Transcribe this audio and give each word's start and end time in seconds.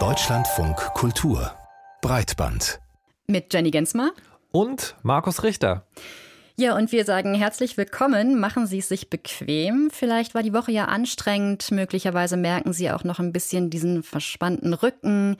Deutschlandfunk 0.00 0.76
Kultur. 0.94 1.52
Breitband. 2.02 2.80
Mit 3.28 3.54
Jenny 3.54 3.70
Gensmer. 3.70 4.10
Und 4.50 4.96
Markus 5.04 5.44
Richter. 5.44 5.86
Ja, 6.56 6.76
und 6.76 6.92
wir 6.92 7.04
sagen 7.04 7.34
herzlich 7.34 7.76
willkommen. 7.76 8.38
Machen 8.38 8.68
Sie 8.68 8.78
es 8.78 8.86
sich 8.86 9.10
bequem. 9.10 9.90
Vielleicht 9.92 10.36
war 10.36 10.44
die 10.44 10.52
Woche 10.52 10.70
ja 10.70 10.84
anstrengend. 10.84 11.72
Möglicherweise 11.72 12.36
merken 12.36 12.72
Sie 12.72 12.92
auch 12.92 13.02
noch 13.02 13.18
ein 13.18 13.32
bisschen 13.32 13.70
diesen 13.70 14.04
verspannten 14.04 14.72
Rücken, 14.72 15.36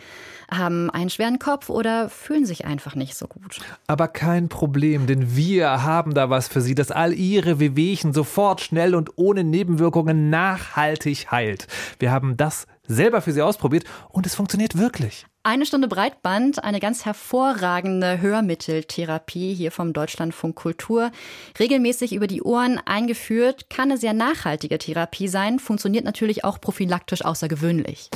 haben 0.50 0.91
einen 0.91 1.11
schweren 1.11 1.39
Kopf 1.39 1.71
oder 1.71 2.09
fühlen 2.09 2.46
sich 2.46 2.64
einfach 2.64 2.96
nicht 2.96 3.14
so 3.14 3.29
gut. 3.29 3.61
Aber 3.87 4.09
kein 4.09 4.49
Problem, 4.49 5.07
denn 5.07 5.37
wir 5.37 5.85
haben 5.85 6.14
da 6.14 6.31
was 6.31 6.49
für 6.49 6.61
Sie, 6.61 6.75
das 6.75 6.91
all 6.91 7.13
Ihre 7.13 7.61
Wehwehchen 7.61 8.12
sofort, 8.12 8.61
schnell 8.61 8.96
und 8.96 9.12
ohne 9.15 9.45
Nebenwirkungen 9.45 10.31
nachhaltig 10.31 11.31
heilt. 11.31 11.69
Wir 12.01 12.11
haben 12.11 12.37
das 12.37 12.67
selber 12.87 13.21
für 13.21 13.32
Sie 13.32 13.43
ausprobiert 13.43 13.85
und 14.11 14.27
es 14.27 14.35
funktioniert 14.35 14.77
wirklich. 14.79 15.27
Eine 15.43 15.67
Stunde 15.67 15.89
Breitband, 15.89 16.64
eine 16.64 16.81
ganz 16.81 17.04
hervorragende 17.04 18.21
Hörmitteltherapie 18.21 19.54
hier 19.54 19.71
vom 19.71 19.93
Deutschlandfunk 19.93 20.57
Kultur. 20.57 21.11
Regelmäßig 21.59 22.14
über 22.14 22.26
die 22.26 22.43
Ohren 22.43 22.81
eingeführt, 22.85 23.68
kann 23.68 23.90
eine 23.90 23.99
sehr 23.99 24.14
nachhaltige 24.14 24.79
Therapie 24.79 25.29
sein, 25.29 25.59
funktioniert 25.59 26.04
natürlich 26.04 26.45
auch 26.45 26.61
prophylaktisch 26.61 27.25
außergewöhnlich. 27.25 28.11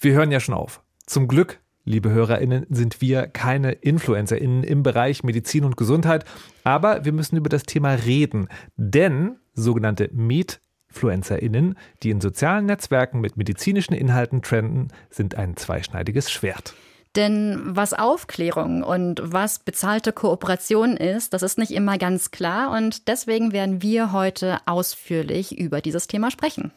Wir 0.00 0.14
hören 0.14 0.32
ja 0.32 0.40
schon 0.40 0.54
auf. 0.54 0.82
Zum 1.06 1.28
Glück 1.28 1.60
liebe 1.84 2.10
HörerInnen, 2.10 2.66
sind 2.70 3.00
wir 3.00 3.26
keine 3.26 3.72
InfluencerInnen 3.72 4.64
im 4.64 4.82
Bereich 4.82 5.22
Medizin 5.22 5.64
und 5.64 5.76
Gesundheit, 5.76 6.24
aber 6.64 7.04
wir 7.04 7.12
müssen 7.12 7.36
über 7.36 7.48
das 7.48 7.64
Thema 7.64 7.92
reden, 7.92 8.48
denn 8.76 9.36
sogenannte 9.52 10.08
Med 10.12 10.60
InfluencerInnen, 10.94 11.76
die 12.02 12.10
in 12.10 12.20
sozialen 12.20 12.66
Netzwerken 12.66 13.20
mit 13.20 13.36
medizinischen 13.36 13.94
Inhalten 13.94 14.42
trenden, 14.42 14.88
sind 15.10 15.34
ein 15.34 15.56
zweischneidiges 15.56 16.30
Schwert. 16.30 16.74
Denn 17.16 17.60
was 17.64 17.92
Aufklärung 17.92 18.82
und 18.82 19.20
was 19.22 19.60
bezahlte 19.60 20.12
Kooperation 20.12 20.96
ist, 20.96 21.32
das 21.32 21.42
ist 21.42 21.58
nicht 21.58 21.70
immer 21.70 21.96
ganz 21.96 22.32
klar 22.32 22.72
und 22.72 23.06
deswegen 23.06 23.52
werden 23.52 23.82
wir 23.82 24.10
heute 24.10 24.58
ausführlich 24.66 25.56
über 25.56 25.80
dieses 25.80 26.08
Thema 26.08 26.32
sprechen. 26.32 26.72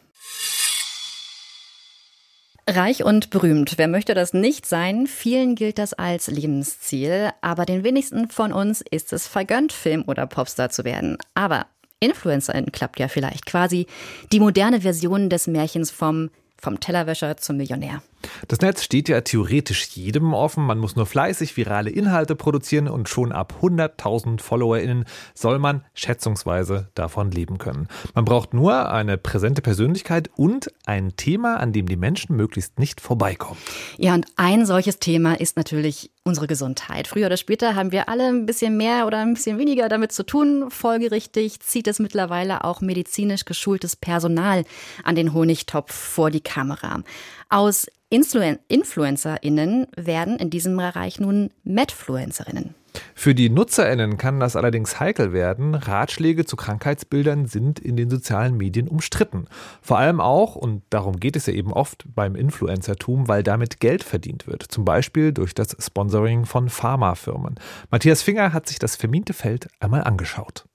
Reich 2.68 3.02
und 3.02 3.30
berühmt, 3.30 3.78
wer 3.78 3.88
möchte 3.88 4.12
das 4.14 4.34
nicht 4.34 4.66
sein? 4.66 5.06
Vielen 5.06 5.54
gilt 5.54 5.78
das 5.78 5.94
als 5.94 6.28
Lebensziel, 6.28 7.30
aber 7.40 7.64
den 7.64 7.82
wenigsten 7.82 8.28
von 8.28 8.52
uns 8.52 8.82
ist 8.82 9.12
es 9.14 9.26
vergönnt, 9.26 9.72
Film- 9.72 10.04
oder 10.06 10.26
Popstar 10.26 10.68
zu 10.68 10.84
werden. 10.84 11.16
Aber 11.34 11.66
Influencerin 12.00 12.72
klappt 12.72 13.00
ja 13.00 13.08
vielleicht 13.08 13.46
quasi 13.46 13.86
die 14.32 14.40
moderne 14.40 14.80
Version 14.80 15.28
des 15.28 15.46
Märchens 15.46 15.90
vom 15.90 16.30
vom 16.60 16.80
Tellerwäscher 16.80 17.36
zum 17.36 17.56
Millionär. 17.56 18.02
Das 18.48 18.60
Netz 18.60 18.82
steht 18.82 19.08
ja 19.08 19.20
theoretisch 19.20 19.84
jedem 19.88 20.34
offen. 20.34 20.64
Man 20.64 20.78
muss 20.78 20.96
nur 20.96 21.06
fleißig 21.06 21.56
virale 21.56 21.90
Inhalte 21.90 22.36
produzieren 22.36 22.88
und 22.88 23.08
schon 23.08 23.32
ab 23.32 23.54
100.000 23.62 24.40
FollowerInnen 24.40 25.04
soll 25.34 25.58
man 25.58 25.84
schätzungsweise 25.94 26.88
davon 26.94 27.30
leben 27.30 27.58
können. 27.58 27.88
Man 28.14 28.24
braucht 28.24 28.54
nur 28.54 28.90
eine 28.90 29.18
präsente 29.18 29.62
Persönlichkeit 29.62 30.30
und 30.36 30.72
ein 30.86 31.16
Thema, 31.16 31.56
an 31.58 31.72
dem 31.72 31.86
die 31.86 31.96
Menschen 31.96 32.36
möglichst 32.36 32.78
nicht 32.78 33.00
vorbeikommen. 33.00 33.60
Ja, 33.96 34.14
und 34.14 34.26
ein 34.36 34.66
solches 34.66 34.98
Thema 34.98 35.38
ist 35.38 35.56
natürlich 35.56 36.10
unsere 36.28 36.46
Gesundheit. 36.46 37.08
Früher 37.08 37.26
oder 37.26 37.36
später 37.36 37.74
haben 37.74 37.90
wir 37.90 38.08
alle 38.08 38.28
ein 38.28 38.46
bisschen 38.46 38.76
mehr 38.76 39.06
oder 39.06 39.18
ein 39.18 39.34
bisschen 39.34 39.58
weniger 39.58 39.88
damit 39.88 40.12
zu 40.12 40.24
tun. 40.24 40.70
Folgerichtig 40.70 41.60
zieht 41.60 41.88
es 41.88 41.98
mittlerweile 41.98 42.64
auch 42.64 42.80
medizinisch 42.80 43.44
geschultes 43.44 43.96
Personal 43.96 44.64
an 45.02 45.16
den 45.16 45.32
Honigtopf 45.32 45.92
vor 45.92 46.30
die 46.30 46.42
Kamera. 46.42 47.02
Aus 47.50 47.86
Influen 48.10 48.58
InfluencerInnen 48.68 49.86
werden 49.96 50.36
in 50.38 50.50
diesem 50.50 50.76
Bereich 50.76 51.18
nun 51.18 51.50
Medfluencerinnen. 51.64 52.74
Für 53.14 53.34
die 53.34 53.48
NutzerInnen 53.48 54.18
kann 54.18 54.38
das 54.38 54.54
allerdings 54.54 55.00
heikel 55.00 55.32
werden. 55.32 55.74
Ratschläge 55.74 56.44
zu 56.44 56.56
Krankheitsbildern 56.56 57.46
sind 57.46 57.78
in 57.78 57.96
den 57.96 58.10
sozialen 58.10 58.56
Medien 58.56 58.86
umstritten. 58.86 59.46
Vor 59.80 59.98
allem 59.98 60.20
auch, 60.20 60.56
und 60.56 60.82
darum 60.90 61.20
geht 61.20 61.36
es 61.36 61.46
ja 61.46 61.54
eben 61.54 61.72
oft 61.72 62.04
beim 62.14 62.34
Influencertum, 62.34 63.28
weil 63.28 63.42
damit 63.42 63.80
Geld 63.80 64.04
verdient 64.04 64.46
wird. 64.46 64.64
Zum 64.64 64.84
Beispiel 64.84 65.32
durch 65.32 65.54
das 65.54 65.74
Sponsoring 65.78 66.44
von 66.44 66.68
Pharmafirmen. 66.68 67.54
Matthias 67.90 68.22
Finger 68.22 68.52
hat 68.52 68.68
sich 68.68 68.78
das 68.78 68.96
verminte 68.96 69.32
Feld 69.32 69.68
einmal 69.80 70.04
angeschaut. 70.04 70.66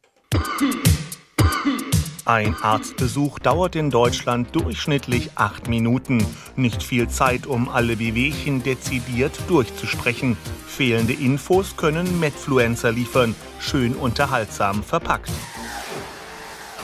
Ein 2.26 2.56
Arztbesuch 2.56 3.38
dauert 3.40 3.76
in 3.76 3.90
Deutschland 3.90 4.56
durchschnittlich 4.56 5.32
acht 5.36 5.68
Minuten. 5.68 6.26
Nicht 6.56 6.82
viel 6.82 7.10
Zeit, 7.10 7.46
um 7.46 7.68
alle 7.68 8.00
Wehwehchen 8.00 8.64
dezidiert 8.64 9.38
durchzusprechen. 9.50 10.38
Fehlende 10.66 11.12
Infos 11.12 11.76
können 11.76 12.22
Medfluencer 12.22 12.94
liefern, 12.94 13.36
schön 13.60 13.94
unterhaltsam 13.94 14.84
verpackt. 14.84 15.32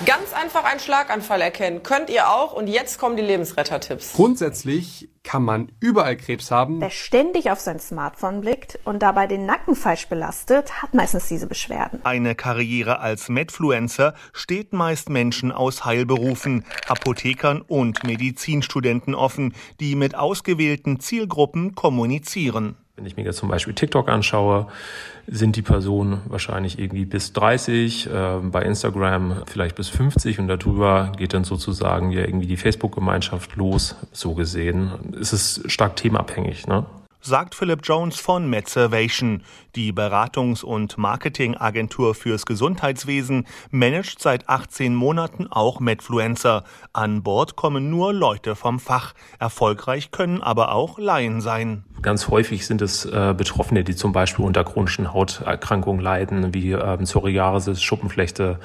Ganz 0.06 0.32
einfach 0.34 0.64
einen 0.64 0.80
Schlaganfall 0.80 1.42
erkennen. 1.42 1.84
Könnt 1.84 2.10
ihr 2.10 2.30
auch. 2.30 2.54
Und 2.54 2.68
jetzt 2.68 3.00
kommen 3.00 3.18
die 3.18 3.24
Lebensrettertipps. 3.24 4.14
Grundsätzlich 4.14 5.10
kann 5.24 5.44
man 5.44 5.72
überall 5.82 6.16
Krebs 6.16 6.52
haben. 6.52 6.80
Wer 6.80 6.90
ständig 6.90 7.52
auf 7.52 7.60
sein 7.60 7.80
Smartphone 7.80 8.40
blickt 8.40 8.80
und 8.86 9.04
dabei 9.04 9.28
den 9.28 9.46
Nacken 9.46 9.76
falsch 9.76 10.08
belastet, 10.08 10.82
hat 10.82 10.94
meistens 10.94 11.28
diese 11.28 11.48
Beschwerden. 11.48 12.00
Eine 12.06 12.36
Karriere 12.36 13.00
als 13.00 13.28
Medfluencer 13.28 14.14
steht 14.32 14.72
meist 14.72 15.10
Menschen 15.10 15.52
aus 15.52 15.84
Heilberufen, 15.84 16.66
Apothekern 16.88 17.62
und 17.62 18.06
Medizinstudenten 18.06 19.14
offen, 19.14 19.54
die 19.82 19.96
mit 19.96 20.16
ausgewählten 20.16 21.02
Zielgruppen 21.02 21.76
kommunizieren. 21.76 22.78
Wenn 23.00 23.06
ich 23.06 23.16
mir 23.16 23.24
jetzt 23.24 23.38
zum 23.38 23.48
Beispiel 23.48 23.74
TikTok 23.74 24.10
anschaue, 24.10 24.68
sind 25.26 25.56
die 25.56 25.62
Personen 25.62 26.20
wahrscheinlich 26.26 26.78
irgendwie 26.80 27.06
bis 27.06 27.32
30, 27.32 28.08
äh, 28.08 28.40
bei 28.44 28.64
Instagram 28.64 29.44
vielleicht 29.46 29.78
bis 29.78 29.88
50 29.88 30.38
und 30.38 30.50
darüber 30.50 31.14
geht 31.16 31.34
dann 31.34 31.46
sozusagen 31.46 32.12
ja 32.12 32.26
irgendwie 32.26 32.48
die 32.48 32.58
Facebook-Gemeinschaft 32.58 33.56
los, 33.56 33.96
so 34.12 34.34
gesehen. 34.34 34.92
Es 35.18 35.32
ist 35.32 35.72
stark 35.72 35.96
themenabhängig. 35.96 36.68
Ne? 36.68 36.86
Sagt 37.22 37.56
Philip 37.56 37.82
Jones 37.84 38.18
von 38.20 38.50
Medservation. 38.50 39.44
Die 39.76 39.92
Beratungs- 39.92 40.64
und 40.64 40.98
Marketingagentur 40.98 42.16
fürs 42.16 42.46
Gesundheitswesen 42.46 43.46
managt 43.72 44.22
seit 44.22 44.50
18 44.50 44.96
Monaten 44.96 45.48
auch 45.48 45.80
Medfluencer. 45.80 46.64
An 46.94 47.24
Bord 47.24 47.56
kommen 47.56 47.90
nur 47.90 48.14
Leute 48.14 48.56
vom 48.56 48.80
Fach. 48.80 49.14
Erfolgreich 49.40 50.12
können 50.12 50.42
aber 50.42 50.72
auch 50.74 50.98
Laien 50.98 51.42
sein. 51.42 51.84
Ganz 52.02 52.30
häufig 52.30 52.66
sind 52.66 52.82
es 52.82 53.06
äh, 53.06 53.34
Betroffene, 53.38 53.84
die 53.84 53.96
zum 53.96 54.12
Beispiel 54.12 54.46
unter 54.46 54.64
chronischen 54.64 55.14
Hauterkrankungen 55.14 56.02
leiden, 56.02 56.54
wie 56.54 56.72
ähm, 56.72 57.04
Psoriasis, 57.04 57.82
Schuppenflechte 57.82 58.60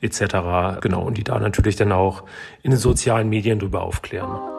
etc. 0.00 0.80
Genau, 0.80 1.02
und 1.02 1.18
die 1.18 1.24
da 1.24 1.38
natürlich 1.38 1.76
dann 1.76 1.92
auch 1.92 2.24
in 2.62 2.70
den 2.70 2.80
sozialen 2.80 3.28
Medien 3.28 3.58
darüber 3.58 3.82
aufklären. 3.82 4.57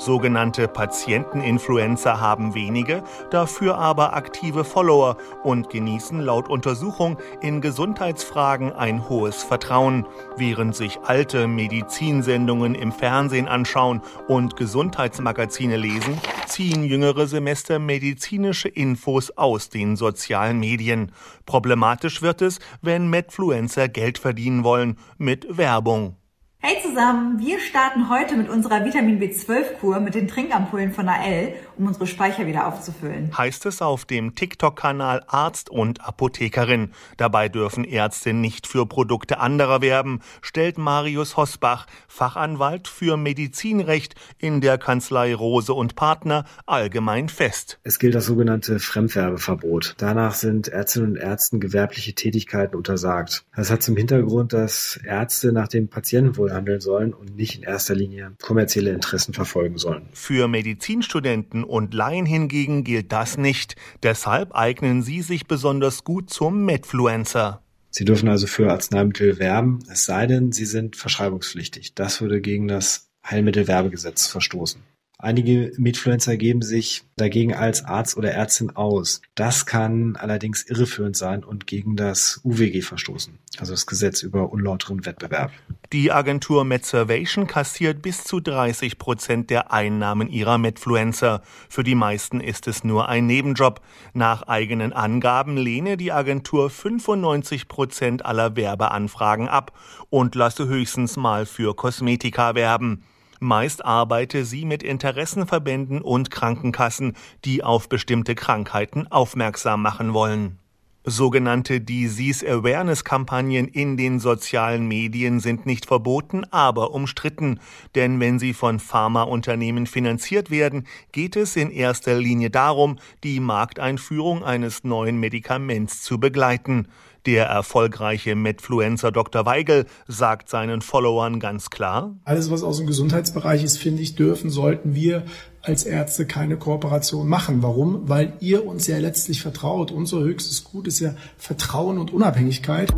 Sogenannte 0.00 0.66
Patienteninfluencer 0.66 2.18
haben 2.22 2.54
wenige, 2.54 3.04
dafür 3.30 3.76
aber 3.76 4.14
aktive 4.14 4.64
Follower 4.64 5.18
und 5.42 5.68
genießen 5.68 6.20
laut 6.20 6.48
Untersuchung 6.48 7.18
in 7.42 7.60
Gesundheitsfragen 7.60 8.72
ein 8.72 9.10
hohes 9.10 9.42
Vertrauen. 9.42 10.06
Während 10.38 10.74
sich 10.74 11.00
alte 11.04 11.46
Medizinsendungen 11.46 12.74
im 12.74 12.92
Fernsehen 12.92 13.46
anschauen 13.46 14.00
und 14.26 14.56
Gesundheitsmagazine 14.56 15.76
lesen, 15.76 16.18
ziehen 16.46 16.82
jüngere 16.82 17.26
Semester 17.26 17.78
medizinische 17.78 18.68
Infos 18.68 19.30
aus 19.36 19.68
den 19.68 19.96
sozialen 19.96 20.58
Medien. 20.58 21.12
Problematisch 21.44 22.22
wird 22.22 22.40
es, 22.40 22.58
wenn 22.80 23.10
Medfluencer 23.10 23.88
Geld 23.90 24.16
verdienen 24.16 24.64
wollen 24.64 24.96
mit 25.18 25.58
Werbung. 25.58 26.16
Hey 26.62 26.76
zusammen, 26.82 27.38
wir 27.38 27.58
starten 27.58 28.10
heute 28.10 28.36
mit 28.36 28.50
unserer 28.50 28.84
Vitamin 28.84 29.18
B12-Kur 29.18 29.98
mit 29.98 30.14
den 30.14 30.28
Trinkampullen 30.28 30.92
von 30.92 31.08
AL, 31.08 31.54
um 31.78 31.86
unsere 31.86 32.06
Speicher 32.06 32.46
wieder 32.46 32.66
aufzufüllen. 32.66 33.30
Heißt 33.36 33.64
es 33.64 33.80
auf 33.80 34.04
dem 34.04 34.34
TikTok-Kanal 34.34 35.24
Arzt 35.26 35.70
und 35.70 36.06
Apothekerin. 36.06 36.90
Dabei 37.16 37.48
dürfen 37.48 37.84
Ärzte 37.84 38.34
nicht 38.34 38.66
für 38.66 38.84
Produkte 38.84 39.40
anderer 39.40 39.80
werben, 39.80 40.20
stellt 40.42 40.76
Marius 40.76 41.38
Hosbach, 41.38 41.86
Fachanwalt 42.08 42.88
für 42.88 43.16
Medizinrecht 43.16 44.14
in 44.36 44.60
der 44.60 44.76
Kanzlei 44.76 45.34
Rose 45.34 45.72
und 45.72 45.96
Partner, 45.96 46.44
allgemein 46.66 47.30
fest. 47.30 47.80
Es 47.84 47.98
gilt 47.98 48.14
das 48.14 48.26
sogenannte 48.26 48.80
Fremdwerbeverbot. 48.80 49.94
Danach 49.96 50.34
sind 50.34 50.68
Ärztinnen 50.68 51.12
und 51.12 51.16
Ärzten 51.16 51.58
gewerbliche 51.58 52.14
Tätigkeiten 52.14 52.76
untersagt. 52.76 53.46
Das 53.56 53.70
hat 53.70 53.82
zum 53.82 53.96
Hintergrund, 53.96 54.52
dass 54.52 55.00
Ärzte 55.02 55.52
nach 55.52 55.68
dem 55.68 55.88
Patientenwohl 55.88 56.49
handeln 56.52 56.80
sollen 56.80 57.12
und 57.12 57.36
nicht 57.36 57.56
in 57.56 57.62
erster 57.62 57.94
Linie 57.94 58.32
kommerzielle 58.42 58.90
Interessen 58.90 59.34
verfolgen 59.34 59.78
sollen. 59.78 60.08
Für 60.12 60.48
Medizinstudenten 60.48 61.64
und 61.64 61.94
Laien 61.94 62.26
hingegen 62.26 62.84
gilt 62.84 63.12
das 63.12 63.38
nicht. 63.38 63.76
Deshalb 64.02 64.54
eignen 64.54 65.02
sie 65.02 65.22
sich 65.22 65.46
besonders 65.46 66.04
gut 66.04 66.30
zum 66.30 66.64
Medfluencer. 66.64 67.62
Sie 67.90 68.04
dürfen 68.04 68.28
also 68.28 68.46
für 68.46 68.70
Arzneimittel 68.70 69.38
werben, 69.38 69.80
es 69.90 70.04
sei 70.04 70.26
denn, 70.26 70.52
sie 70.52 70.64
sind 70.64 70.94
verschreibungspflichtig. 70.94 71.94
Das 71.94 72.20
würde 72.20 72.40
gegen 72.40 72.68
das 72.68 73.10
Heilmittelwerbegesetz 73.28 74.28
verstoßen. 74.28 74.82
Einige 75.22 75.72
Mitfluencer 75.76 76.38
geben 76.38 76.62
sich 76.62 77.04
dagegen 77.16 77.54
als 77.54 77.84
Arzt 77.84 78.16
oder 78.16 78.32
Ärztin 78.32 78.70
aus. 78.70 79.20
Das 79.34 79.66
kann 79.66 80.16
allerdings 80.16 80.62
irreführend 80.62 81.14
sein 81.14 81.44
und 81.44 81.66
gegen 81.66 81.94
das 81.94 82.40
UWG 82.42 82.80
verstoßen, 82.80 83.38
also 83.58 83.72
das 83.72 83.86
Gesetz 83.86 84.22
über 84.22 84.50
unlauteren 84.50 85.04
Wettbewerb. 85.04 85.52
Die 85.92 86.10
Agentur 86.10 86.64
Medservation 86.64 87.46
kassiert 87.46 88.00
bis 88.00 88.24
zu 88.24 88.40
30 88.40 88.96
Prozent 88.96 89.50
der 89.50 89.72
Einnahmen 89.72 90.28
ihrer 90.30 90.56
Medfluencer. 90.56 91.42
Für 91.68 91.84
die 91.84 91.94
meisten 91.94 92.40
ist 92.40 92.66
es 92.66 92.82
nur 92.82 93.10
ein 93.10 93.26
Nebenjob. 93.26 93.82
Nach 94.14 94.44
eigenen 94.44 94.94
Angaben 94.94 95.58
lehne 95.58 95.98
die 95.98 96.12
Agentur 96.12 96.70
95 96.70 97.68
Prozent 97.68 98.24
aller 98.24 98.56
Werbeanfragen 98.56 99.48
ab 99.48 99.78
und 100.08 100.34
lasse 100.34 100.66
höchstens 100.66 101.18
mal 101.18 101.44
für 101.44 101.76
Kosmetika 101.76 102.54
werben. 102.54 103.04
Meist 103.40 103.84
arbeite 103.84 104.44
sie 104.44 104.66
mit 104.66 104.82
Interessenverbänden 104.82 106.02
und 106.02 106.30
Krankenkassen, 106.30 107.16
die 107.46 107.64
auf 107.64 107.88
bestimmte 107.88 108.34
Krankheiten 108.34 109.06
aufmerksam 109.10 109.80
machen 109.80 110.12
wollen. 110.12 110.58
Sogenannte 111.04 111.80
Disease 111.80 112.46
Awareness 112.46 113.04
Kampagnen 113.04 113.66
in 113.66 113.96
den 113.96 114.20
sozialen 114.20 114.86
Medien 114.86 115.40
sind 115.40 115.64
nicht 115.64 115.86
verboten, 115.86 116.44
aber 116.50 116.92
umstritten. 116.92 117.58
Denn 117.94 118.20
wenn 118.20 118.38
sie 118.38 118.52
von 118.52 118.78
Pharmaunternehmen 118.78 119.86
finanziert 119.86 120.50
werden, 120.50 120.86
geht 121.12 121.36
es 121.36 121.56
in 121.56 121.70
erster 121.70 122.18
Linie 122.18 122.50
darum, 122.50 122.98
die 123.24 123.40
Markteinführung 123.40 124.44
eines 124.44 124.84
neuen 124.84 125.18
Medikaments 125.18 126.02
zu 126.02 126.20
begleiten. 126.20 126.88
Der 127.26 127.46
erfolgreiche 127.46 128.34
Medfluencer 128.34 129.12
Dr. 129.12 129.44
Weigel 129.44 129.86
sagt 130.08 130.48
seinen 130.48 130.80
Followern 130.80 131.38
ganz 131.38 131.70
klar, 131.70 132.16
alles 132.24 132.50
was 132.50 132.62
aus 132.62 132.78
dem 132.78 132.86
Gesundheitsbereich 132.86 133.62
ist, 133.62 133.78
finde 133.78 134.02
ich, 134.02 134.14
dürfen, 134.14 134.50
sollten 134.50 134.94
wir 134.94 135.24
als 135.62 135.84
Ärzte 135.84 136.26
keine 136.26 136.56
Kooperation 136.56 137.28
machen. 137.28 137.62
Warum? 137.62 138.08
Weil 138.08 138.32
ihr 138.40 138.66
uns 138.66 138.86
ja 138.86 138.98
letztlich 138.98 139.42
vertraut. 139.42 139.90
Unser 139.90 140.20
höchstes 140.20 140.64
Gut 140.64 140.86
ist 140.86 141.00
ja 141.00 141.14
Vertrauen 141.36 141.98
und 141.98 142.12
Unabhängigkeit. 142.12 142.92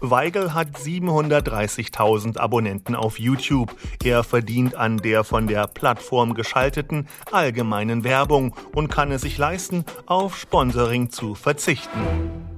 Weigel 0.00 0.54
hat 0.54 0.78
730.000 0.78 2.38
Abonnenten 2.38 2.94
auf 2.94 3.18
YouTube. 3.18 3.74
Er 4.02 4.24
verdient 4.24 4.74
an 4.74 4.96
der 4.96 5.24
von 5.24 5.46
der 5.46 5.66
Plattform 5.66 6.34
geschalteten 6.34 7.06
allgemeinen 7.30 8.02
Werbung 8.02 8.54
und 8.74 8.88
kann 8.88 9.12
es 9.12 9.22
sich 9.22 9.36
leisten, 9.36 9.84
auf 10.06 10.38
Sponsoring 10.38 11.10
zu 11.10 11.34
verzichten. 11.34 12.49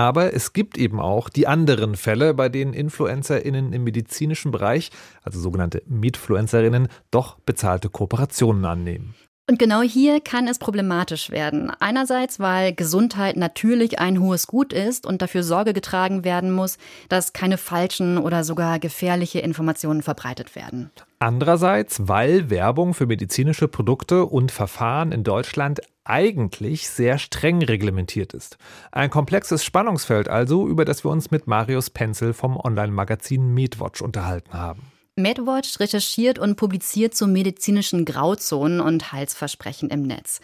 Aber 0.00 0.32
es 0.32 0.54
gibt 0.54 0.78
eben 0.78 0.98
auch 0.98 1.28
die 1.28 1.46
anderen 1.46 1.94
Fälle, 1.94 2.32
bei 2.32 2.48
denen 2.48 2.72
InfluencerInnen 2.72 3.74
im 3.74 3.84
medizinischen 3.84 4.50
Bereich, 4.50 4.90
also 5.22 5.38
sogenannte 5.38 5.82
Mitfluencerinnen, 5.88 6.88
doch 7.10 7.38
bezahlte 7.40 7.90
Kooperationen 7.90 8.64
annehmen. 8.64 9.14
Und 9.46 9.58
genau 9.58 9.82
hier 9.82 10.20
kann 10.22 10.48
es 10.48 10.58
problematisch 10.58 11.28
werden. 11.28 11.70
Einerseits, 11.80 12.40
weil 12.40 12.72
Gesundheit 12.72 13.36
natürlich 13.36 13.98
ein 13.98 14.20
hohes 14.20 14.46
Gut 14.46 14.72
ist 14.72 15.04
und 15.04 15.20
dafür 15.20 15.42
Sorge 15.42 15.74
getragen 15.74 16.24
werden 16.24 16.50
muss, 16.50 16.78
dass 17.10 17.34
keine 17.34 17.58
falschen 17.58 18.16
oder 18.16 18.42
sogar 18.42 18.78
gefährliche 18.78 19.40
Informationen 19.40 20.00
verbreitet 20.00 20.56
werden. 20.56 20.90
Andererseits, 21.18 22.08
weil 22.08 22.48
Werbung 22.48 22.94
für 22.94 23.04
medizinische 23.04 23.68
Produkte 23.68 24.24
und 24.24 24.50
Verfahren 24.50 25.12
in 25.12 25.24
Deutschland 25.24 25.80
eigentlich 26.10 26.88
sehr 26.88 27.18
streng 27.18 27.62
reglementiert 27.62 28.34
ist. 28.34 28.58
Ein 28.90 29.10
komplexes 29.10 29.64
Spannungsfeld 29.64 30.28
also, 30.28 30.66
über 30.66 30.84
das 30.84 31.04
wir 31.04 31.10
uns 31.10 31.30
mit 31.30 31.46
Marius 31.46 31.90
Penzel 31.90 32.32
vom 32.32 32.56
Online-Magazin 32.56 33.54
MedWatch 33.54 34.02
unterhalten 34.02 34.54
haben. 34.54 34.82
MedWatch 35.16 35.80
recherchiert 35.80 36.38
und 36.38 36.56
publiziert 36.56 37.14
zu 37.14 37.26
medizinischen 37.26 38.04
Grauzonen 38.04 38.80
und 38.80 39.12
Heilsversprechen 39.12 39.90
im 39.90 40.02
Netz. 40.02 40.40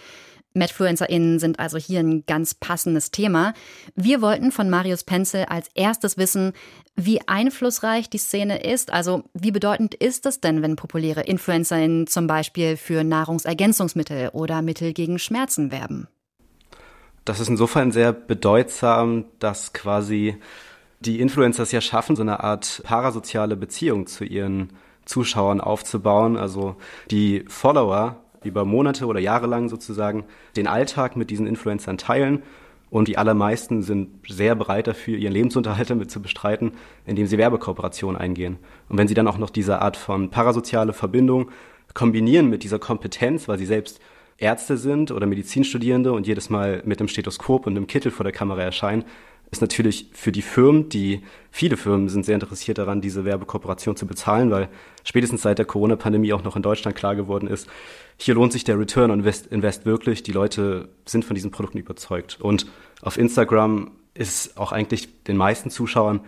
MedfluencerInnen 0.56 1.38
sind 1.38 1.60
also 1.60 1.78
hier 1.78 2.00
ein 2.00 2.24
ganz 2.26 2.54
passendes 2.54 3.10
Thema. 3.10 3.54
Wir 3.94 4.20
wollten 4.22 4.50
von 4.50 4.68
Marius 4.68 5.04
Penzel 5.04 5.44
als 5.44 5.68
erstes 5.74 6.16
wissen, 6.18 6.52
wie 6.96 7.20
einflussreich 7.28 8.10
die 8.10 8.18
Szene 8.18 8.64
ist. 8.64 8.92
Also, 8.92 9.24
wie 9.34 9.50
bedeutend 9.50 9.94
ist 9.94 10.26
es 10.26 10.40
denn, 10.40 10.62
wenn 10.62 10.76
populäre 10.76 11.22
InfluencerInnen 11.22 12.06
zum 12.06 12.26
Beispiel 12.26 12.76
für 12.76 13.04
Nahrungsergänzungsmittel 13.04 14.30
oder 14.30 14.62
Mittel 14.62 14.92
gegen 14.92 15.18
Schmerzen 15.18 15.70
werben? 15.70 16.08
Das 17.24 17.40
ist 17.40 17.48
insofern 17.48 17.92
sehr 17.92 18.12
bedeutsam, 18.12 19.26
dass 19.40 19.72
quasi 19.72 20.36
die 21.00 21.20
Influencers 21.20 21.72
ja 21.72 21.80
schaffen, 21.80 22.16
so 22.16 22.22
eine 22.22 22.40
Art 22.42 22.80
parasoziale 22.84 23.56
Beziehung 23.56 24.06
zu 24.06 24.24
ihren 24.24 24.70
Zuschauern 25.04 25.60
aufzubauen. 25.60 26.36
Also 26.36 26.76
die 27.10 27.44
Follower 27.48 28.22
über 28.44 28.64
Monate 28.64 29.06
oder 29.06 29.20
Jahre 29.20 29.46
lang 29.46 29.68
sozusagen 29.68 30.24
den 30.56 30.66
Alltag 30.66 31.16
mit 31.16 31.30
diesen 31.30 31.46
Influencern 31.46 31.98
teilen. 31.98 32.42
Und 32.88 33.08
die 33.08 33.18
allermeisten 33.18 33.82
sind 33.82 34.08
sehr 34.28 34.54
bereit 34.54 34.86
dafür, 34.86 35.18
ihren 35.18 35.32
Lebensunterhalt 35.32 35.90
damit 35.90 36.10
zu 36.10 36.22
bestreiten, 36.22 36.72
indem 37.04 37.26
sie 37.26 37.36
Werbekooperationen 37.36 38.20
eingehen. 38.20 38.58
Und 38.88 38.96
wenn 38.96 39.08
sie 39.08 39.14
dann 39.14 39.26
auch 39.26 39.38
noch 39.38 39.50
diese 39.50 39.82
Art 39.82 39.96
von 39.96 40.30
parasoziale 40.30 40.92
Verbindung 40.92 41.50
kombinieren 41.94 42.48
mit 42.48 42.62
dieser 42.62 42.78
Kompetenz, 42.78 43.48
weil 43.48 43.58
sie 43.58 43.66
selbst 43.66 44.00
Ärzte 44.38 44.76
sind 44.76 45.10
oder 45.10 45.26
Medizinstudierende 45.26 46.12
und 46.12 46.26
jedes 46.26 46.50
Mal 46.50 46.82
mit 46.84 47.00
einem 47.00 47.08
Stethoskop 47.08 47.66
und 47.66 47.76
einem 47.76 47.86
Kittel 47.86 48.12
vor 48.12 48.24
der 48.24 48.32
Kamera 48.32 48.62
erscheinen, 48.62 49.04
ist 49.50 49.60
natürlich 49.60 50.10
für 50.12 50.32
die 50.32 50.42
Firmen, 50.42 50.88
die 50.88 51.22
viele 51.50 51.76
Firmen 51.76 52.08
sind 52.08 52.26
sehr 52.26 52.34
interessiert 52.34 52.78
daran, 52.78 53.00
diese 53.00 53.24
Werbekooperation 53.24 53.96
zu 53.96 54.06
bezahlen, 54.06 54.50
weil 54.50 54.68
spätestens 55.04 55.42
seit 55.42 55.58
der 55.58 55.66
Corona-Pandemie 55.66 56.32
auch 56.32 56.42
noch 56.42 56.56
in 56.56 56.62
Deutschland 56.62 56.96
klar 56.96 57.14
geworden 57.14 57.46
ist, 57.46 57.68
hier 58.16 58.34
lohnt 58.34 58.52
sich 58.52 58.64
der 58.64 58.78
Return 58.78 59.10
on 59.10 59.20
Invest, 59.20 59.46
Invest 59.46 59.86
wirklich. 59.86 60.22
Die 60.22 60.32
Leute 60.32 60.88
sind 61.04 61.24
von 61.24 61.34
diesen 61.34 61.50
Produkten 61.50 61.78
überzeugt. 61.78 62.38
Und 62.40 62.66
auf 63.02 63.18
Instagram 63.18 63.90
ist 64.14 64.56
auch 64.58 64.72
eigentlich 64.72 65.22
den 65.24 65.36
meisten 65.36 65.70
Zuschauern 65.70 66.20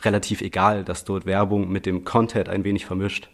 relativ 0.00 0.40
egal, 0.40 0.84
dass 0.84 1.04
dort 1.04 1.26
Werbung 1.26 1.70
mit 1.70 1.86
dem 1.86 2.04
Content 2.04 2.48
ein 2.48 2.64
wenig 2.64 2.86
vermischt. 2.86 3.28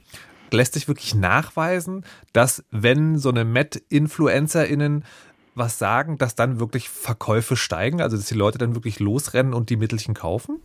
Lässt 0.51 0.75
sich 0.75 0.89
wirklich 0.89 1.15
nachweisen, 1.15 2.05
dass 2.33 2.65
wenn 2.73 3.19
so 3.19 3.29
eine 3.29 3.45
Met-InfluencerInnen 3.45 5.05
was 5.55 5.79
sagen, 5.79 6.19
dass 6.19 6.35
dann 6.35 6.61
wirklich 6.61 6.89
Verkäufe 6.89 7.57
steigen, 7.57 8.01
also 8.01 8.17
dass 8.17 8.27
die 8.27 8.35
Leute 8.35 8.59
dann 8.59 8.75
wirklich 8.75 9.01
losrennen 9.01 9.55
und 9.55 9.71
die 9.71 9.77
Mittelchen 9.77 10.15
kaufen? 10.15 10.61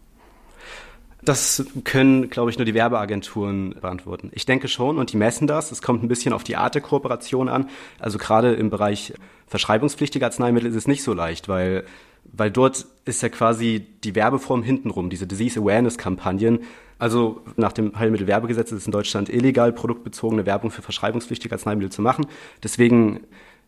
Das 1.26 1.66
können, 1.84 2.30
glaube 2.30 2.52
ich, 2.52 2.58
nur 2.60 2.66
die 2.66 2.76
Werbeagenturen 2.76 3.76
beantworten. 3.82 4.30
Ich 4.34 4.46
denke 4.46 4.68
schon 4.68 5.00
und 5.00 5.12
die 5.12 5.18
messen 5.18 5.48
das. 5.48 5.72
Es 5.72 5.82
kommt 5.82 6.04
ein 6.04 6.08
bisschen 6.08 6.34
auf 6.34 6.44
die 6.44 6.56
Art 6.56 6.76
der 6.76 6.84
Kooperation 6.84 7.50
an. 7.50 7.70
Also 8.00 8.20
gerade 8.20 8.54
im 8.54 8.70
Bereich 8.70 9.14
verschreibungspflichtiger 9.48 10.28
Arzneimittel 10.28 10.70
ist 10.70 10.76
es 10.76 10.88
nicht 10.88 11.02
so 11.02 11.14
leicht, 11.14 11.50
weil, 11.50 11.84
weil 12.32 12.52
dort 12.52 12.86
ist 13.06 13.24
ja 13.24 13.30
quasi 13.30 13.88
die 14.04 14.14
Werbeform 14.14 14.62
hintenrum, 14.62 15.10
diese 15.10 15.26
Disease 15.26 15.60
Awareness 15.60 15.98
Kampagnen. 15.98 16.60
Also 17.00 17.42
nach 17.56 17.74
dem 17.74 17.98
Heilmittelwerbegesetz 17.98 18.72
ist 18.72 18.80
es 18.82 18.86
in 18.86 18.92
Deutschland 18.92 19.30
illegal, 19.30 19.74
produktbezogene 19.74 20.46
Werbung 20.46 20.70
für 20.70 20.84
verschreibungspflichtige 20.84 21.56
Arzneimittel 21.56 21.92
zu 21.92 22.04
machen. 22.04 22.28
Deswegen 22.64 23.22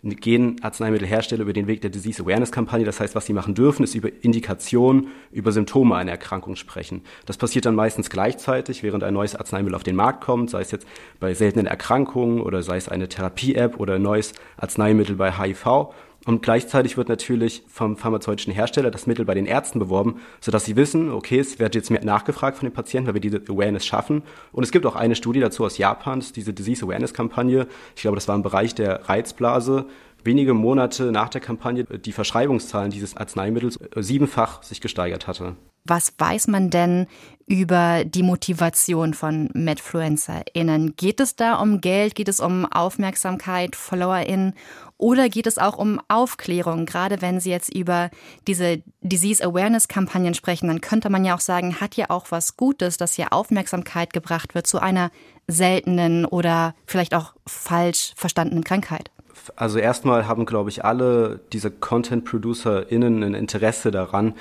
gehen 0.04 0.58
Arzneimittelhersteller 0.62 1.44
über 1.44 1.54
den 1.54 1.68
Weg 1.68 1.82
der 1.82 1.90
Disease 1.90 2.22
Awareness 2.22 2.52
Kampagne. 2.52 2.86
Das 2.86 3.00
heißt, 3.00 3.16
was 3.16 3.26
sie 3.26 3.34
machen 3.34 3.56
dürfen, 3.56 3.84
ist 3.84 3.96
über 3.96 4.10
Indikation, 4.22 5.08
über 5.32 5.52
Symptome 5.52 5.96
einer 5.96 6.12
Erkrankung 6.12 6.56
sprechen. 6.56 7.02
Das 7.26 7.38
passiert 7.38 7.66
dann 7.66 7.76
meistens 7.76 8.10
gleichzeitig, 8.10 8.84
während 8.84 9.04
ein 9.04 9.14
neues 9.14 9.36
Arzneimittel 9.36 9.76
auf 9.76 9.84
den 9.84 9.96
Markt 9.96 10.24
kommt, 10.24 10.50
sei 10.50 10.62
es 10.62 10.72
jetzt 10.72 10.88
bei 11.20 11.34
seltenen 11.34 11.66
Erkrankungen 11.66 12.42
oder 12.42 12.64
sei 12.64 12.78
es 12.78 12.90
eine 12.90 13.10
Therapie-App 13.10 13.80
oder 13.80 13.96
ein 13.96 14.02
neues 14.02 14.34
Arzneimittel 14.58 15.16
bei 15.16 15.32
HIV. 15.32 15.90
Und 16.28 16.44
gleichzeitig 16.44 16.98
wird 16.98 17.08
natürlich 17.08 17.64
vom 17.70 17.96
pharmazeutischen 17.96 18.52
Hersteller 18.52 18.92
das 18.92 19.08
Mittel 19.08 19.24
bei 19.24 19.34
den 19.34 19.46
Ärzten 19.46 19.80
beworben, 19.80 20.20
sodass 20.42 20.66
sie 20.66 20.76
wissen, 20.76 21.10
okay, 21.10 21.40
es 21.40 21.58
wird 21.58 21.74
jetzt 21.74 21.90
mehr 21.90 22.04
nachgefragt 22.04 22.58
von 22.58 22.68
den 22.68 22.74
Patienten, 22.74 23.08
weil 23.08 23.14
wir 23.14 23.22
diese 23.22 23.42
Awareness 23.48 23.86
schaffen. 23.86 24.24
Und 24.52 24.66
es 24.66 24.72
gibt 24.72 24.86
auch 24.86 24.98
eine 24.98 25.16
Studie 25.16 25.40
dazu 25.40 25.64
aus 25.64 25.78
Japan, 25.78 26.22
diese 26.36 26.52
Disease 26.52 26.86
Awareness 26.86 27.14
Kampagne. 27.14 27.66
Ich 27.96 28.02
glaube, 28.02 28.16
das 28.16 28.28
war 28.28 28.36
im 28.36 28.44
Bereich 28.44 28.76
der 28.76 29.08
Reizblase. 29.08 29.86
Wenige 30.26 30.54
Monate 30.54 31.14
nach 31.14 31.30
der 31.30 31.40
Kampagne 31.40 31.86
die 31.86 32.12
Verschreibungszahlen 32.12 32.92
dieses 32.92 33.16
Arzneimittels 33.16 33.80
siebenfach 33.96 34.64
sich 34.64 34.82
gesteigert 34.82 35.28
hatte. 35.28 35.56
Was 35.88 36.14
weiß 36.18 36.48
man 36.48 36.70
denn 36.70 37.08
über 37.48 38.04
die 38.04 38.24
Motivation 38.24 39.14
von 39.14 39.50
MedfluencerInnen? 39.54 40.96
Geht 40.98 41.22
es 41.22 41.38
da 41.38 41.56
um 41.56 41.80
Geld? 41.80 42.14
Geht 42.16 42.28
es 42.28 42.42
um 42.42 42.66
Aufmerksamkeit, 42.66 43.76
FollowerInnen? 43.76 44.54
Oder 44.98 45.30
geht 45.30 45.48
es 45.48 45.58
auch 45.58 45.78
um 45.78 46.02
Aufklärung? 46.10 46.86
Gerade 46.86 47.22
wenn 47.22 47.40
Sie 47.40 47.50
jetzt 47.50 47.74
über 47.74 48.10
diese 48.48 48.82
Disease 49.02 49.44
Awareness 49.44 49.88
Kampagnen 49.88 50.34
sprechen, 50.34 50.68
dann 50.68 50.82
könnte 50.82 51.10
man 51.10 51.24
ja 51.24 51.36
auch 51.36 51.40
sagen, 51.40 51.80
hat 51.80 51.96
ja 51.96 52.10
auch 52.10 52.32
was 52.32 52.58
Gutes, 52.58 52.98
dass 52.98 53.14
hier 53.14 53.32
Aufmerksamkeit 53.32 54.12
gebracht 54.12 54.54
wird 54.54 54.68
zu 54.68 54.80
einer 54.80 55.10
seltenen 55.48 56.26
oder 56.26 56.76
vielleicht 56.86 57.14
auch 57.14 57.34
falsch 57.48 58.12
verstandenen 58.18 58.66
Krankheit. 58.66 59.10
Also 59.56 59.80
erstmal 59.80 60.28
haben, 60.28 60.46
glaube 60.46 60.70
ich, 60.70 60.84
alle 60.84 61.40
diese 61.54 61.72
Content-ProducerInnen 61.72 63.24
ein 63.24 63.34
Interesse 63.34 63.92
daran 63.92 64.34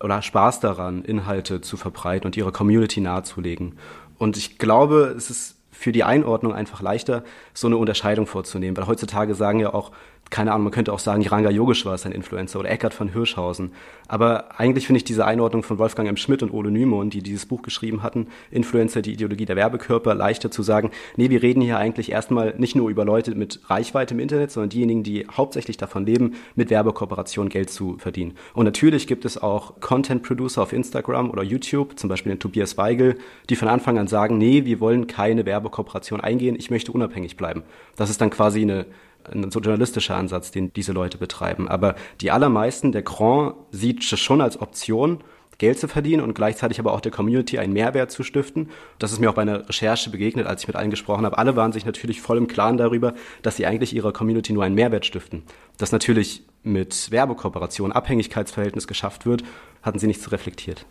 oder 0.00 0.22
Spaß 0.22 0.60
daran, 0.60 1.02
Inhalte 1.02 1.60
zu 1.60 1.76
verbreiten 1.76 2.26
und 2.26 2.36
ihre 2.36 2.52
Community 2.52 3.00
nahezulegen. 3.00 3.78
Und 4.18 4.36
ich 4.36 4.58
glaube, 4.58 5.14
es 5.16 5.30
ist 5.30 5.56
für 5.70 5.92
die 5.92 6.04
Einordnung 6.04 6.54
einfach 6.54 6.80
leichter, 6.80 7.24
so 7.52 7.66
eine 7.66 7.76
Unterscheidung 7.76 8.26
vorzunehmen. 8.26 8.76
Weil 8.76 8.86
heutzutage 8.86 9.34
sagen 9.34 9.60
ja 9.60 9.74
auch 9.74 9.90
keine 10.34 10.50
Ahnung, 10.50 10.64
man 10.64 10.72
könnte 10.72 10.92
auch 10.92 10.98
sagen, 10.98 11.24
Ranga 11.24 11.48
Yogeshwar 11.48 11.94
ist 11.94 12.06
ein 12.06 12.10
Influencer 12.10 12.58
oder 12.58 12.68
Eckhard 12.68 12.92
von 12.92 13.12
Hirschhausen. 13.12 13.70
Aber 14.08 14.58
eigentlich 14.58 14.88
finde 14.88 14.96
ich 14.96 15.04
diese 15.04 15.24
Einordnung 15.24 15.62
von 15.62 15.78
Wolfgang 15.78 16.08
M. 16.08 16.16
Schmidt 16.16 16.42
und 16.42 16.52
Ole 16.52 16.72
Nymon, 16.72 17.08
die 17.08 17.22
dieses 17.22 17.46
Buch 17.46 17.62
geschrieben 17.62 18.02
hatten, 18.02 18.26
Influencer, 18.50 19.00
die 19.00 19.12
Ideologie 19.12 19.44
der 19.44 19.54
Werbekörper, 19.54 20.12
leichter 20.12 20.50
zu 20.50 20.64
sagen, 20.64 20.90
nee, 21.14 21.30
wir 21.30 21.40
reden 21.40 21.60
hier 21.60 21.78
eigentlich 21.78 22.10
erstmal 22.10 22.52
nicht 22.58 22.74
nur 22.74 22.90
über 22.90 23.04
Leute 23.04 23.36
mit 23.36 23.60
Reichweite 23.70 24.14
im 24.14 24.18
Internet, 24.18 24.50
sondern 24.50 24.70
diejenigen, 24.70 25.04
die 25.04 25.24
hauptsächlich 25.30 25.76
davon 25.76 26.04
leben, 26.04 26.34
mit 26.56 26.68
Werbekooperation 26.68 27.48
Geld 27.48 27.70
zu 27.70 27.96
verdienen. 27.98 28.36
Und 28.54 28.64
natürlich 28.64 29.06
gibt 29.06 29.24
es 29.24 29.40
auch 29.40 29.78
Content 29.78 30.24
Producer 30.24 30.62
auf 30.62 30.72
Instagram 30.72 31.30
oder 31.30 31.44
YouTube, 31.44 31.96
zum 31.96 32.08
Beispiel 32.08 32.32
den 32.32 32.40
Tobias 32.40 32.76
Weigel, 32.76 33.18
die 33.50 33.54
von 33.54 33.68
Anfang 33.68 33.98
an 33.98 34.08
sagen, 34.08 34.36
nee, 34.38 34.64
wir 34.64 34.80
wollen 34.80 35.06
keine 35.06 35.46
Werbekooperation 35.46 36.20
eingehen, 36.20 36.56
ich 36.58 36.72
möchte 36.72 36.90
unabhängig 36.90 37.36
bleiben. 37.36 37.62
Das 37.94 38.10
ist 38.10 38.20
dann 38.20 38.30
quasi 38.30 38.62
eine 38.62 38.86
ein 39.32 39.50
so 39.50 39.60
journalistischer 39.60 40.16
Ansatz, 40.16 40.50
den 40.50 40.72
diese 40.72 40.92
Leute 40.92 41.18
betreiben. 41.18 41.68
Aber 41.68 41.94
die 42.20 42.30
allermeisten, 42.30 42.92
der 42.92 43.02
Grand 43.02 43.54
sieht 43.70 44.04
schon 44.04 44.40
als 44.40 44.60
Option, 44.60 45.22
Geld 45.58 45.78
zu 45.78 45.88
verdienen 45.88 46.22
und 46.22 46.34
gleichzeitig 46.34 46.80
aber 46.80 46.92
auch 46.92 47.00
der 47.00 47.12
Community 47.12 47.58
einen 47.58 47.72
Mehrwert 47.72 48.10
zu 48.10 48.22
stiften. 48.22 48.70
Das 48.98 49.12
ist 49.12 49.20
mir 49.20 49.30
auch 49.30 49.34
bei 49.34 49.42
einer 49.42 49.68
Recherche 49.68 50.10
begegnet, 50.10 50.46
als 50.46 50.62
ich 50.62 50.68
mit 50.68 50.76
allen 50.76 50.90
gesprochen 50.90 51.24
habe. 51.24 51.38
Alle 51.38 51.56
waren 51.56 51.72
sich 51.72 51.84
natürlich 51.84 52.20
voll 52.20 52.38
im 52.38 52.48
Klaren 52.48 52.76
darüber, 52.76 53.14
dass 53.42 53.56
sie 53.56 53.66
eigentlich 53.66 53.94
ihrer 53.94 54.12
Community 54.12 54.52
nur 54.52 54.64
einen 54.64 54.74
Mehrwert 54.74 55.06
stiften. 55.06 55.44
Dass 55.78 55.92
natürlich 55.92 56.44
mit 56.62 57.10
Werbekooperation 57.10 57.92
Abhängigkeitsverhältnis 57.92 58.86
geschafft 58.86 59.26
wird, 59.26 59.44
hatten 59.82 59.98
sie 59.98 60.06
nicht 60.06 60.22
so 60.22 60.30
reflektiert. 60.30 60.86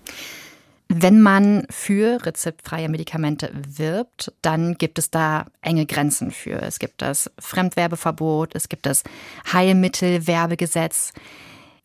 Wenn 0.90 1.22
man 1.22 1.66
für 1.70 2.24
rezeptfreie 2.26 2.90
Medikamente 2.90 3.52
wirbt, 3.54 4.34
dann 4.42 4.76
gibt 4.76 5.00
es 5.00 5.10
da 5.10 5.48
enge 5.62 5.86
Grenzen 5.86 6.32
für. 6.32 6.62
Es 6.62 6.78
gibt 6.80 7.02
das 7.02 7.32
Fremdwerbeverbot, 7.40 8.54
es 8.54 8.70
gibt 8.70 8.86
das 8.86 9.04
Heilmittelwerbegesetz. 9.52 11.14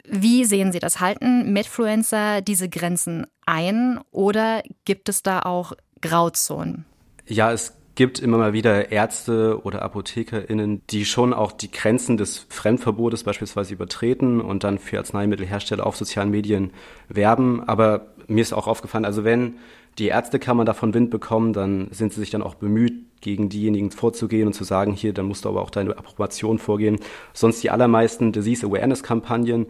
Wie 0.04 0.44
sehen 0.44 0.72
Sie 0.72 0.78
das? 0.78 1.00
Halten 1.00 1.52
Medfluencer 1.52 2.40
diese 2.42 2.68
Grenzen 2.68 3.26
ein 3.46 4.00
oder 4.10 4.62
gibt 4.84 5.08
es 5.08 5.22
da 5.22 5.40
auch 5.40 5.72
Grauzonen? 6.00 6.84
Ja, 7.26 7.52
es 7.52 7.74
gibt 7.94 8.20
immer 8.20 8.38
mal 8.38 8.52
wieder 8.52 8.92
Ärzte 8.92 9.60
oder 9.64 9.82
ApothekerInnen, 9.82 10.86
die 10.86 11.04
schon 11.04 11.34
auch 11.34 11.50
die 11.50 11.70
Grenzen 11.70 12.16
des 12.16 12.46
Fremdverbotes 12.48 13.24
beispielsweise 13.24 13.74
übertreten 13.74 14.40
und 14.40 14.62
dann 14.62 14.78
für 14.78 14.98
Arzneimittelhersteller 14.98 15.84
auf 15.84 15.96
sozialen 15.96 16.30
Medien 16.30 16.70
werben. 17.08 17.60
Aber 17.68 18.06
mir 18.28 18.42
ist 18.42 18.52
auch 18.52 18.66
aufgefallen, 18.66 19.04
also 19.04 19.24
wenn 19.24 19.56
die 19.98 20.08
Ärztekammer 20.08 20.64
davon 20.64 20.94
Wind 20.94 21.10
bekommen, 21.10 21.52
dann 21.52 21.88
sind 21.90 22.12
sie 22.12 22.20
sich 22.20 22.30
dann 22.30 22.42
auch 22.42 22.54
bemüht, 22.54 23.04
gegen 23.20 23.48
diejenigen 23.48 23.90
vorzugehen 23.90 24.46
und 24.46 24.52
zu 24.52 24.62
sagen, 24.62 24.92
hier, 24.92 25.12
dann 25.12 25.26
musst 25.26 25.44
du 25.44 25.48
aber 25.48 25.62
auch 25.62 25.70
deine 25.70 25.96
Approbation 25.98 26.58
vorgehen. 26.58 27.00
Sonst 27.32 27.62
die 27.64 27.70
allermeisten 27.70 28.30
Disease 28.32 28.64
Awareness 28.64 29.02
Kampagnen 29.02 29.66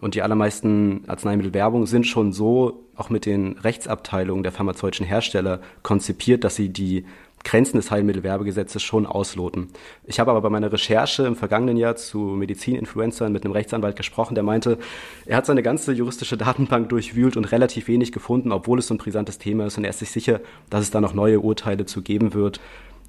und 0.00 0.14
die 0.14 0.22
allermeisten 0.22 1.04
Arzneimittelwerbung 1.06 1.86
sind 1.86 2.06
schon 2.06 2.32
so 2.32 2.84
auch 2.94 3.08
mit 3.08 3.24
den 3.24 3.56
Rechtsabteilungen 3.58 4.42
der 4.42 4.52
pharmazeutischen 4.52 5.06
Hersteller 5.06 5.60
konzipiert, 5.82 6.44
dass 6.44 6.56
sie 6.56 6.68
die 6.68 7.06
Grenzen 7.44 7.76
des 7.76 7.90
Heilmittelwerbegesetzes 7.90 8.82
schon 8.82 9.06
ausloten. 9.06 9.68
Ich 10.04 10.20
habe 10.20 10.30
aber 10.30 10.40
bei 10.42 10.50
meiner 10.50 10.72
Recherche 10.72 11.24
im 11.24 11.36
vergangenen 11.36 11.76
Jahr 11.76 11.96
zu 11.96 12.18
Medizininfluencern 12.18 13.32
mit 13.32 13.44
einem 13.44 13.52
Rechtsanwalt 13.52 13.96
gesprochen, 13.96 14.34
der 14.34 14.44
meinte, 14.44 14.78
er 15.26 15.38
hat 15.38 15.46
seine 15.46 15.62
ganze 15.62 15.92
juristische 15.92 16.36
Datenbank 16.36 16.88
durchwühlt 16.90 17.36
und 17.36 17.50
relativ 17.50 17.88
wenig 17.88 18.12
gefunden, 18.12 18.52
obwohl 18.52 18.78
es 18.78 18.86
so 18.86 18.94
ein 18.94 18.98
brisantes 18.98 19.38
Thema 19.38 19.66
ist 19.66 19.78
und 19.78 19.84
er 19.84 19.90
ist 19.90 20.00
sich 20.00 20.10
sicher, 20.10 20.40
dass 20.68 20.82
es 20.82 20.90
da 20.90 21.00
noch 21.00 21.14
neue 21.14 21.40
Urteile 21.40 21.86
zu 21.86 22.02
geben 22.02 22.34
wird 22.34 22.60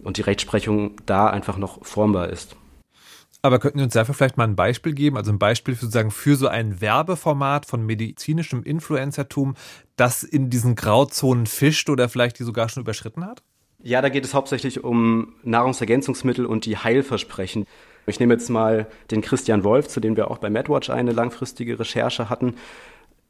und 0.03 0.17
die 0.17 0.21
Rechtsprechung 0.21 0.95
da 1.05 1.27
einfach 1.27 1.57
noch 1.57 1.85
formbar 1.85 2.29
ist. 2.29 2.55
Aber 3.43 3.57
könnten 3.57 3.79
Sie 3.79 3.83
uns 3.85 3.93
dafür 3.93 4.13
vielleicht 4.13 4.37
mal 4.37 4.43
ein 4.43 4.55
Beispiel 4.55 4.93
geben, 4.93 5.17
also 5.17 5.31
ein 5.31 5.39
Beispiel 5.39 5.73
sozusagen 5.73 6.11
für 6.11 6.35
so 6.35 6.47
ein 6.47 6.79
Werbeformat 6.79 7.65
von 7.65 7.83
medizinischem 7.83 8.61
Influencertum, 8.61 9.55
das 9.95 10.21
in 10.21 10.51
diesen 10.51 10.75
Grauzonen 10.75 11.47
fischt 11.47 11.89
oder 11.89 12.07
vielleicht 12.07 12.37
die 12.37 12.43
sogar 12.43 12.69
schon 12.69 12.81
überschritten 12.81 13.25
hat? 13.25 13.41
Ja, 13.83 14.01
da 14.01 14.09
geht 14.09 14.25
es 14.25 14.33
hauptsächlich 14.33 14.83
um 14.83 15.33
Nahrungsergänzungsmittel 15.43 16.45
und 16.45 16.65
die 16.65 16.77
Heilversprechen. 16.77 17.65
Ich 18.05 18.19
nehme 18.19 18.33
jetzt 18.33 18.49
mal 18.49 18.87
den 19.09 19.21
Christian 19.21 19.63
Wolf, 19.63 19.87
zu 19.87 19.99
dem 19.99 20.15
wir 20.15 20.29
auch 20.29 20.37
bei 20.37 20.49
MedWatch 20.49 20.89
eine 20.89 21.11
langfristige 21.11 21.79
Recherche 21.79 22.29
hatten. 22.29 22.55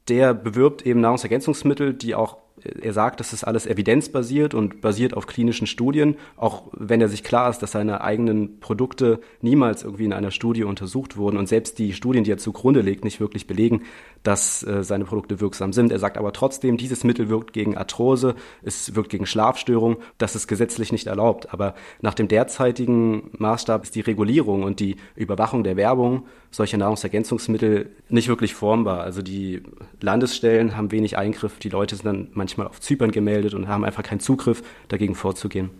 Der 0.08 0.34
bewirbt 0.34 0.84
eben 0.84 1.00
Nahrungsergänzungsmittel, 1.00 1.94
die 1.94 2.14
auch 2.14 2.38
er 2.64 2.92
sagt, 2.92 3.20
das 3.20 3.32
ist 3.32 3.44
alles 3.44 3.66
evidenzbasiert 3.66 4.54
und 4.54 4.80
basiert 4.80 5.14
auf 5.14 5.26
klinischen 5.26 5.66
Studien, 5.66 6.16
auch 6.36 6.64
wenn 6.72 7.00
er 7.00 7.08
sich 7.08 7.24
klar 7.24 7.50
ist, 7.50 7.60
dass 7.60 7.72
seine 7.72 8.00
eigenen 8.00 8.60
Produkte 8.60 9.20
niemals 9.40 9.82
irgendwie 9.82 10.04
in 10.04 10.12
einer 10.12 10.30
Studie 10.30 10.64
untersucht 10.64 11.16
wurden 11.16 11.36
und 11.36 11.48
selbst 11.48 11.78
die 11.78 11.92
Studien, 11.92 12.24
die 12.24 12.32
er 12.32 12.38
zugrunde 12.38 12.80
legt, 12.80 13.04
nicht 13.04 13.20
wirklich 13.20 13.46
belegen, 13.46 13.82
dass 14.22 14.62
äh, 14.62 14.84
seine 14.84 15.04
Produkte 15.04 15.40
wirksam 15.40 15.72
sind. 15.72 15.92
Er 15.92 15.98
sagt 15.98 16.18
aber 16.18 16.32
trotzdem, 16.32 16.76
dieses 16.76 17.04
Mittel 17.04 17.28
wirkt 17.28 17.52
gegen 17.52 17.76
Arthrose, 17.76 18.34
es 18.62 18.94
wirkt 18.94 19.10
gegen 19.10 19.26
Schlafstörung, 19.26 19.96
das 20.18 20.36
ist 20.36 20.46
gesetzlich 20.46 20.92
nicht 20.92 21.06
erlaubt. 21.06 21.52
Aber 21.52 21.74
nach 22.00 22.14
dem 22.14 22.28
derzeitigen 22.28 23.30
Maßstab 23.38 23.84
ist 23.84 23.94
die 23.94 24.00
Regulierung 24.00 24.62
und 24.62 24.80
die 24.80 24.96
Überwachung 25.16 25.64
der 25.64 25.76
Werbung 25.76 26.24
solcher 26.52 26.76
Nahrungsergänzungsmittel 26.76 27.90
nicht 28.10 28.28
wirklich 28.28 28.54
formbar. 28.54 29.00
Also 29.00 29.22
die 29.22 29.62
Landesstellen 30.00 30.76
haben 30.76 30.92
wenig 30.92 31.16
Eingriff, 31.16 31.58
die 31.58 31.70
Leute 31.70 31.96
sind 31.96 32.04
dann 32.04 32.28
manchmal 32.34 32.51
auf 32.58 32.80
Zypern 32.80 33.10
gemeldet 33.10 33.54
und 33.54 33.68
haben 33.68 33.84
einfach 33.84 34.02
keinen 34.02 34.20
Zugriff, 34.20 34.62
dagegen 34.88 35.14
vorzugehen. 35.14 35.70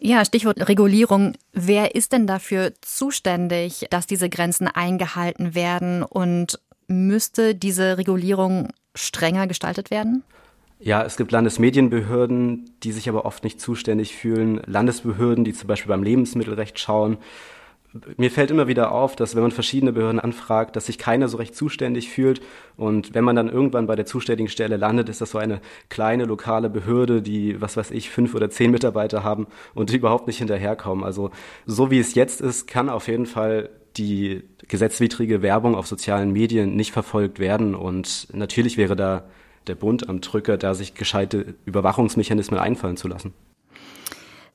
Ja, 0.00 0.24
Stichwort 0.24 0.68
Regulierung. 0.68 1.34
Wer 1.52 1.94
ist 1.94 2.12
denn 2.12 2.26
dafür 2.26 2.72
zuständig, 2.82 3.86
dass 3.90 4.06
diese 4.06 4.28
Grenzen 4.28 4.68
eingehalten 4.68 5.54
werden 5.54 6.02
und 6.02 6.60
müsste 6.88 7.54
diese 7.54 7.98
Regulierung 7.98 8.68
strenger 8.94 9.46
gestaltet 9.46 9.90
werden? 9.90 10.22
Ja, 10.78 11.02
es 11.02 11.16
gibt 11.16 11.32
Landesmedienbehörden, 11.32 12.70
die 12.82 12.92
sich 12.92 13.08
aber 13.08 13.24
oft 13.24 13.44
nicht 13.44 13.60
zuständig 13.60 14.14
fühlen, 14.14 14.60
Landesbehörden, 14.66 15.44
die 15.44 15.54
zum 15.54 15.68
Beispiel 15.68 15.88
beim 15.88 16.02
Lebensmittelrecht 16.02 16.78
schauen 16.78 17.16
mir 18.16 18.30
fällt 18.30 18.50
immer 18.50 18.66
wieder 18.66 18.92
auf, 18.92 19.16
dass 19.16 19.34
wenn 19.34 19.42
man 19.42 19.50
verschiedene 19.50 19.92
Behörden 19.92 20.20
anfragt, 20.20 20.76
dass 20.76 20.86
sich 20.86 20.98
keiner 20.98 21.28
so 21.28 21.36
recht 21.36 21.54
zuständig 21.54 22.10
fühlt. 22.10 22.40
Und 22.76 23.14
wenn 23.14 23.24
man 23.24 23.36
dann 23.36 23.48
irgendwann 23.48 23.86
bei 23.86 23.96
der 23.96 24.06
zuständigen 24.06 24.50
Stelle 24.50 24.76
landet, 24.76 25.08
ist 25.08 25.20
das 25.20 25.30
so 25.30 25.38
eine 25.38 25.60
kleine 25.88 26.24
lokale 26.24 26.70
Behörde, 26.70 27.22
die, 27.22 27.60
was 27.60 27.76
weiß 27.76 27.90
ich, 27.90 28.10
fünf 28.10 28.34
oder 28.34 28.50
zehn 28.50 28.70
Mitarbeiter 28.70 29.24
haben 29.24 29.46
und 29.74 29.90
die 29.90 29.96
überhaupt 29.96 30.26
nicht 30.26 30.38
hinterherkommen. 30.38 31.04
Also 31.04 31.30
so 31.66 31.90
wie 31.90 31.98
es 31.98 32.14
jetzt 32.14 32.40
ist, 32.40 32.66
kann 32.66 32.88
auf 32.88 33.08
jeden 33.08 33.26
Fall 33.26 33.70
die 33.96 34.42
gesetzwidrige 34.68 35.42
Werbung 35.42 35.74
auf 35.74 35.86
sozialen 35.86 36.32
Medien 36.32 36.76
nicht 36.76 36.92
verfolgt 36.92 37.38
werden. 37.38 37.74
Und 37.74 38.28
natürlich 38.32 38.76
wäre 38.76 38.96
da 38.96 39.24
der 39.66 39.74
Bund 39.74 40.08
am 40.08 40.20
Drücker, 40.20 40.56
da 40.58 40.74
sich 40.74 40.94
gescheite 40.94 41.54
Überwachungsmechanismen 41.64 42.60
einfallen 42.60 42.96
zu 42.96 43.08
lassen 43.08 43.32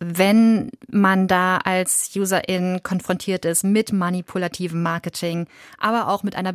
wenn 0.03 0.72
man 0.89 1.27
da 1.27 1.58
als 1.58 2.10
Userin 2.15 2.81
konfrontiert 2.81 3.46
ist 3.46 3.63
mit 3.63 3.93
manipulativem 3.93 4.81
Marketing, 4.81 5.48
aber 5.77 6.08
auch 6.08 6.24
mit 6.24 6.36
einer 6.36 6.53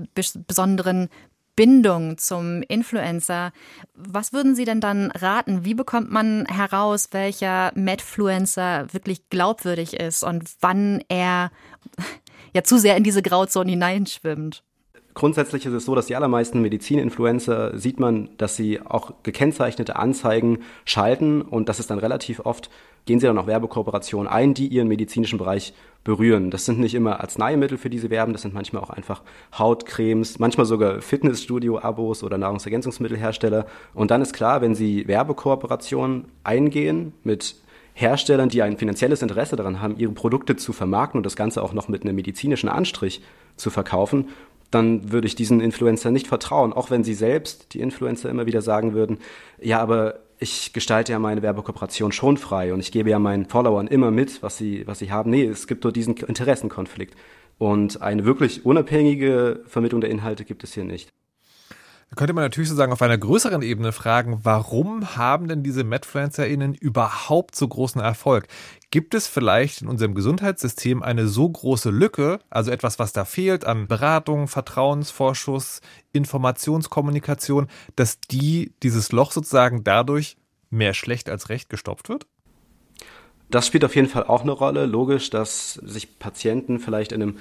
besonderen 0.48 1.08
Bindung 1.54 2.18
zum 2.18 2.62
Influencer. 2.62 3.52
Was 3.94 4.32
würden 4.32 4.56
Sie 4.56 4.64
denn 4.64 4.80
dann 4.80 5.12
raten? 5.12 5.64
Wie 5.64 5.74
bekommt 5.74 6.10
man 6.10 6.44
heraus, 6.46 7.08
welcher 7.12 7.72
Medfluencer 7.74 8.92
wirklich 8.92 9.30
glaubwürdig 9.30 9.94
ist 9.94 10.24
und 10.24 10.50
wann 10.60 11.02
er 11.08 11.50
ja 12.52 12.64
zu 12.64 12.78
sehr 12.78 12.96
in 12.96 13.04
diese 13.04 13.22
Grauzone 13.22 13.70
hineinschwimmt? 13.70 14.65
Grundsätzlich 15.16 15.64
ist 15.64 15.73
es 15.73 15.87
so, 15.87 15.94
dass 15.94 16.08
die 16.08 16.14
allermeisten 16.14 16.61
Medizininfluencer 16.61 17.78
sieht 17.78 17.99
man, 17.99 18.28
dass 18.37 18.54
sie 18.54 18.82
auch 18.82 19.14
gekennzeichnete 19.23 19.96
Anzeigen 19.96 20.58
schalten 20.85 21.40
und 21.40 21.70
das 21.70 21.80
ist 21.80 21.88
dann 21.90 21.99
relativ 21.99 22.40
oft, 22.40 22.68
gehen 23.06 23.18
sie 23.18 23.26
dann 23.26 23.38
auch 23.38 23.46
Werbekooperationen 23.46 24.30
ein, 24.30 24.52
die 24.52 24.66
ihren 24.66 24.88
medizinischen 24.88 25.38
Bereich 25.38 25.73
berühren. 26.04 26.50
Das 26.50 26.66
sind 26.66 26.80
nicht 26.80 26.94
immer 26.94 27.20
Arzneimittel, 27.20 27.78
für 27.78 27.88
die 27.88 27.99
sie 27.99 28.11
werben, 28.11 28.35
das 28.35 28.42
sind 28.42 28.52
manchmal 28.52 28.82
auch 28.82 28.90
einfach 28.90 29.23
Hautcremes, 29.58 30.38
manchmal 30.38 30.66
sogar 30.66 31.00
Fitnessstudio-Abos 31.00 32.23
oder 32.23 32.37
Nahrungsergänzungsmittelhersteller. 32.37 33.64
Und 33.94 34.11
dann 34.11 34.20
ist 34.20 34.35
klar, 34.35 34.61
wenn 34.61 34.75
sie 34.75 35.08
Werbekooperationen 35.08 36.26
eingehen 36.44 37.14
mit 37.25 37.56
Herstellern, 37.94 38.50
die 38.50 38.61
ein 38.61 38.76
finanzielles 38.76 39.23
Interesse 39.23 39.56
daran 39.56 39.80
haben, 39.80 39.96
ihre 39.96 40.12
Produkte 40.12 40.56
zu 40.56 40.75
vermarkten 40.75 41.18
und 41.18 41.25
das 41.25 41.37
Ganze 41.37 41.62
auch 41.62 41.73
noch 41.73 41.88
mit 41.88 42.02
einem 42.02 42.16
medizinischen 42.16 42.68
Anstrich 42.68 43.23
zu 43.56 43.70
verkaufen, 43.70 44.26
dann 44.70 45.12
würde 45.12 45.26
ich 45.26 45.35
diesen 45.35 45.61
Influencer 45.61 46.11
nicht 46.11 46.26
vertrauen, 46.26 46.73
auch 46.73 46.90
wenn 46.90 47.04
sie 47.04 47.14
selbst, 47.14 47.73
die 47.75 47.80
Influencer, 47.80 48.28
immer 48.30 48.46
wieder 48.46 48.62
sagen 48.62 48.94
würden, 48.94 49.18
ja, 49.61 49.80
aber 49.80 50.20
ich 50.38 50.73
gestalte 50.73 51.12
ja 51.12 51.18
meine 51.18 51.42
Werbekooperation 51.42 52.12
schon 52.12 52.37
frei 52.37 52.73
und 52.75 52.80
ich 52.80 52.92
gebe 52.92 53.11
ja 53.11 53.18
meinen 53.18 53.46
Followern 53.46 53.87
immer 53.87 54.11
mit, 54.11 54.42
was 54.42 54.58
sie, 54.58 54.87
was 54.87 54.99
sie 54.99 55.11
haben. 55.11 55.30
Nee, 55.30 55.44
es 55.44 55.66
gibt 55.66 55.85
nur 55.85 55.92
diesen 55.92 56.16
Interessenkonflikt. 56.16 57.14
Und 57.58 58.02
eine 58.02 58.26
wirklich 58.26 58.66
unabhängige 58.66 59.62
Vermittlung 59.66 60.02
der 60.02 60.11
Inhalte 60.11 60.44
gibt 60.44 60.62
es 60.62 60.75
hier 60.75 60.85
nicht. 60.85 61.11
Da 62.10 62.14
könnte 62.14 62.34
man 62.34 62.44
natürlich 62.44 62.68
sozusagen 62.68 62.92
auf 62.92 63.02
einer 63.02 63.18
größeren 63.18 63.62
Ebene 63.62 63.90
fragen, 63.90 64.40
warum 64.44 65.16
haben 65.16 65.48
denn 65.48 65.64
diese 65.64 65.82
MedFluencerInnen 65.82 66.75
überhaupt 66.75 67.56
so 67.56 67.66
großen 67.66 68.00
Erfolg? 68.00 68.46
Gibt 68.92 69.14
es 69.14 69.26
vielleicht 69.26 69.82
in 69.82 69.88
unserem 69.88 70.14
Gesundheitssystem 70.14 71.02
eine 71.02 71.26
so 71.26 71.48
große 71.48 71.90
Lücke, 71.90 72.38
also 72.48 72.70
etwas, 72.70 73.00
was 73.00 73.12
da 73.12 73.25
fehlt 73.25 73.64
an 73.64 73.88
Beratung, 73.88 74.46
Vertrauensvorschuss, 74.46 75.80
Informationskommunikation, 76.12 77.66
dass 77.96 78.20
die, 78.20 78.72
dieses 78.84 79.10
Loch 79.10 79.32
sozusagen 79.32 79.82
dadurch 79.82 80.36
mehr 80.70 80.94
schlecht 80.94 81.28
als 81.28 81.48
recht 81.48 81.68
gestopft 81.68 82.08
wird? 82.08 82.26
Das 83.50 83.66
spielt 83.66 83.84
auf 83.84 83.94
jeden 83.96 84.08
Fall 84.08 84.25
auch 84.25 84.42
eine 84.42 84.52
Rolle. 84.52 84.86
Logisch, 84.86 85.30
dass 85.30 85.75
sich 85.75 86.18
Patienten 86.18 86.78
vielleicht 86.78 87.12
in 87.12 87.22
einem 87.22 87.38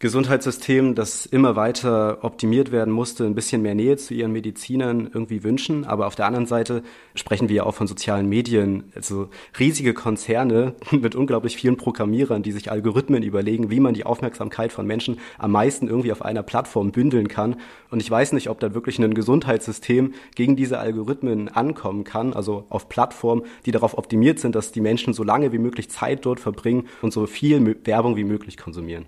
Gesundheitssystem, 0.00 0.94
das 0.94 1.26
immer 1.26 1.56
weiter 1.56 2.18
optimiert 2.22 2.70
werden 2.70 2.94
musste, 2.94 3.24
ein 3.24 3.34
bisschen 3.34 3.62
mehr 3.62 3.74
Nähe 3.74 3.96
zu 3.96 4.14
ihren 4.14 4.30
Medizinern 4.30 5.10
irgendwie 5.12 5.42
wünschen. 5.42 5.84
Aber 5.84 6.06
auf 6.06 6.14
der 6.14 6.26
anderen 6.26 6.46
Seite 6.46 6.84
sprechen 7.16 7.48
wir 7.48 7.56
ja 7.56 7.62
auch 7.64 7.74
von 7.74 7.88
sozialen 7.88 8.28
Medien, 8.28 8.92
also 8.94 9.28
riesige 9.58 9.94
Konzerne 9.94 10.76
mit 10.92 11.16
unglaublich 11.16 11.56
vielen 11.56 11.76
Programmierern, 11.76 12.44
die 12.44 12.52
sich 12.52 12.70
Algorithmen 12.70 13.24
überlegen, 13.24 13.70
wie 13.70 13.80
man 13.80 13.92
die 13.92 14.06
Aufmerksamkeit 14.06 14.72
von 14.72 14.86
Menschen 14.86 15.18
am 15.36 15.50
meisten 15.50 15.88
irgendwie 15.88 16.12
auf 16.12 16.22
einer 16.22 16.44
Plattform 16.44 16.92
bündeln 16.92 17.26
kann. 17.26 17.56
Und 17.90 18.00
ich 18.00 18.08
weiß 18.08 18.34
nicht, 18.34 18.50
ob 18.50 18.60
da 18.60 18.74
wirklich 18.74 19.00
ein 19.00 19.14
Gesundheitssystem 19.14 20.14
gegen 20.36 20.54
diese 20.54 20.78
Algorithmen 20.78 21.48
ankommen 21.48 22.04
kann, 22.04 22.34
also 22.34 22.66
auf 22.68 22.88
Plattformen, 22.88 23.42
die 23.66 23.72
darauf 23.72 23.98
optimiert 23.98 24.38
sind, 24.38 24.54
dass 24.54 24.70
die 24.70 24.80
Menschen 24.80 25.12
so 25.12 25.24
lange 25.24 25.50
wie 25.50 25.58
möglich 25.58 25.90
Zeit 25.90 26.24
dort 26.24 26.38
verbringen 26.38 26.86
und 27.02 27.12
so 27.12 27.26
viel 27.26 27.76
Werbung 27.82 28.14
wie 28.14 28.22
möglich 28.22 28.56
konsumieren. 28.56 29.06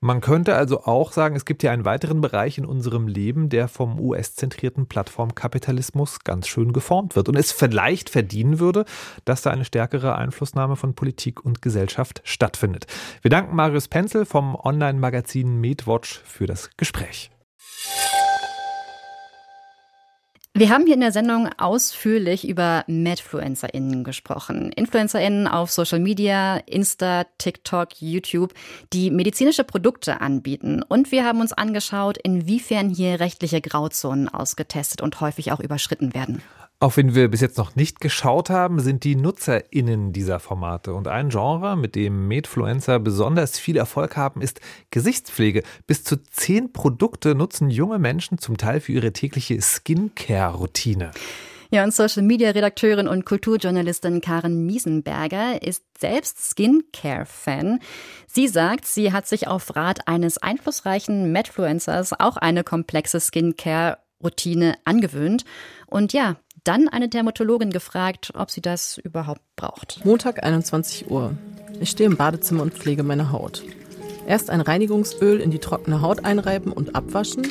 Man 0.00 0.20
könnte 0.20 0.54
also 0.54 0.84
auch 0.84 1.10
sagen, 1.10 1.34
es 1.34 1.44
gibt 1.44 1.64
ja 1.64 1.72
einen 1.72 1.84
weiteren 1.84 2.20
Bereich 2.20 2.56
in 2.56 2.64
unserem 2.64 3.08
Leben, 3.08 3.48
der 3.48 3.66
vom 3.66 3.98
US-zentrierten 3.98 4.86
Plattformkapitalismus 4.86 6.20
ganz 6.20 6.46
schön 6.46 6.72
geformt 6.72 7.16
wird 7.16 7.28
und 7.28 7.34
es 7.34 7.50
vielleicht 7.50 8.08
verdienen 8.08 8.60
würde, 8.60 8.84
dass 9.24 9.42
da 9.42 9.50
eine 9.50 9.64
stärkere 9.64 10.14
Einflussnahme 10.14 10.76
von 10.76 10.94
Politik 10.94 11.44
und 11.44 11.62
Gesellschaft 11.62 12.20
stattfindet. 12.22 12.86
Wir 13.22 13.30
danken 13.30 13.56
Marius 13.56 13.88
Penzel 13.88 14.24
vom 14.24 14.54
Online-Magazin 14.54 15.60
MedWatch 15.60 16.20
für 16.24 16.46
das 16.46 16.70
Gespräch. 16.76 17.32
Wir 20.58 20.70
haben 20.70 20.86
hier 20.86 20.94
in 20.94 21.00
der 21.00 21.12
Sendung 21.12 21.48
ausführlich 21.56 22.48
über 22.48 22.82
MadfluencerInnen 22.88 24.02
gesprochen. 24.02 24.72
InfluencerInnen 24.72 25.46
auf 25.46 25.70
Social 25.70 26.00
Media, 26.00 26.56
Insta, 26.66 27.26
TikTok, 27.38 27.90
YouTube, 28.00 28.54
die 28.92 29.12
medizinische 29.12 29.62
Produkte 29.62 30.20
anbieten. 30.20 30.82
Und 30.82 31.12
wir 31.12 31.24
haben 31.24 31.40
uns 31.40 31.52
angeschaut, 31.52 32.18
inwiefern 32.18 32.90
hier 32.90 33.20
rechtliche 33.20 33.60
Grauzonen 33.60 34.28
ausgetestet 34.28 35.00
und 35.00 35.20
häufig 35.20 35.52
auch 35.52 35.60
überschritten 35.60 36.12
werden. 36.12 36.42
Auf 36.80 36.96
wen 36.96 37.16
wir 37.16 37.28
bis 37.28 37.40
jetzt 37.40 37.58
noch 37.58 37.74
nicht 37.74 38.00
geschaut 38.00 38.50
haben, 38.50 38.78
sind 38.78 39.02
die 39.02 39.16
NutzerInnen 39.16 40.12
dieser 40.12 40.38
Formate. 40.38 40.94
Und 40.94 41.08
ein 41.08 41.28
Genre, 41.28 41.76
mit 41.76 41.96
dem 41.96 42.28
Medfluencer 42.28 43.00
besonders 43.00 43.58
viel 43.58 43.76
Erfolg 43.76 44.16
haben, 44.16 44.40
ist 44.40 44.60
Gesichtspflege. 44.92 45.64
Bis 45.88 46.04
zu 46.04 46.22
zehn 46.22 46.72
Produkte 46.72 47.34
nutzen 47.34 47.68
junge 47.68 47.98
Menschen 47.98 48.38
zum 48.38 48.56
Teil 48.56 48.78
für 48.78 48.92
ihre 48.92 49.12
tägliche 49.12 49.60
Skincare-Routine. 49.60 51.10
Ja, 51.72 51.82
und 51.82 51.92
Social-Media-Redakteurin 51.92 53.08
und 53.08 53.26
Kulturjournalistin 53.26 54.20
Karen 54.20 54.64
Miesenberger 54.64 55.60
ist 55.60 55.82
selbst 55.98 56.48
Skincare-Fan. 56.48 57.80
Sie 58.28 58.46
sagt, 58.46 58.86
sie 58.86 59.12
hat 59.12 59.26
sich 59.26 59.48
auf 59.48 59.74
Rat 59.74 60.06
eines 60.06 60.38
einflussreichen 60.38 61.32
Medfluencers 61.32 62.12
auch 62.20 62.36
eine 62.36 62.62
komplexe 62.62 63.18
Skincare-Routine 63.18 64.76
angewöhnt. 64.84 65.44
Und 65.88 66.12
ja, 66.12 66.36
dann 66.68 66.86
eine 66.86 67.08
Dermatologin 67.08 67.70
gefragt, 67.70 68.32
ob 68.34 68.50
sie 68.50 68.60
das 68.60 68.98
überhaupt 68.98 69.40
braucht. 69.56 70.04
Montag 70.04 70.44
21 70.44 71.10
Uhr. 71.10 71.32
Ich 71.80 71.88
stehe 71.88 72.10
im 72.10 72.18
Badezimmer 72.18 72.62
und 72.62 72.74
pflege 72.74 73.02
meine 73.02 73.32
Haut. 73.32 73.62
Erst 74.26 74.50
ein 74.50 74.60
Reinigungsöl 74.60 75.40
in 75.40 75.50
die 75.50 75.60
trockene 75.60 76.02
Haut 76.02 76.26
einreiben 76.26 76.70
und 76.70 76.94
abwaschen, 76.94 77.46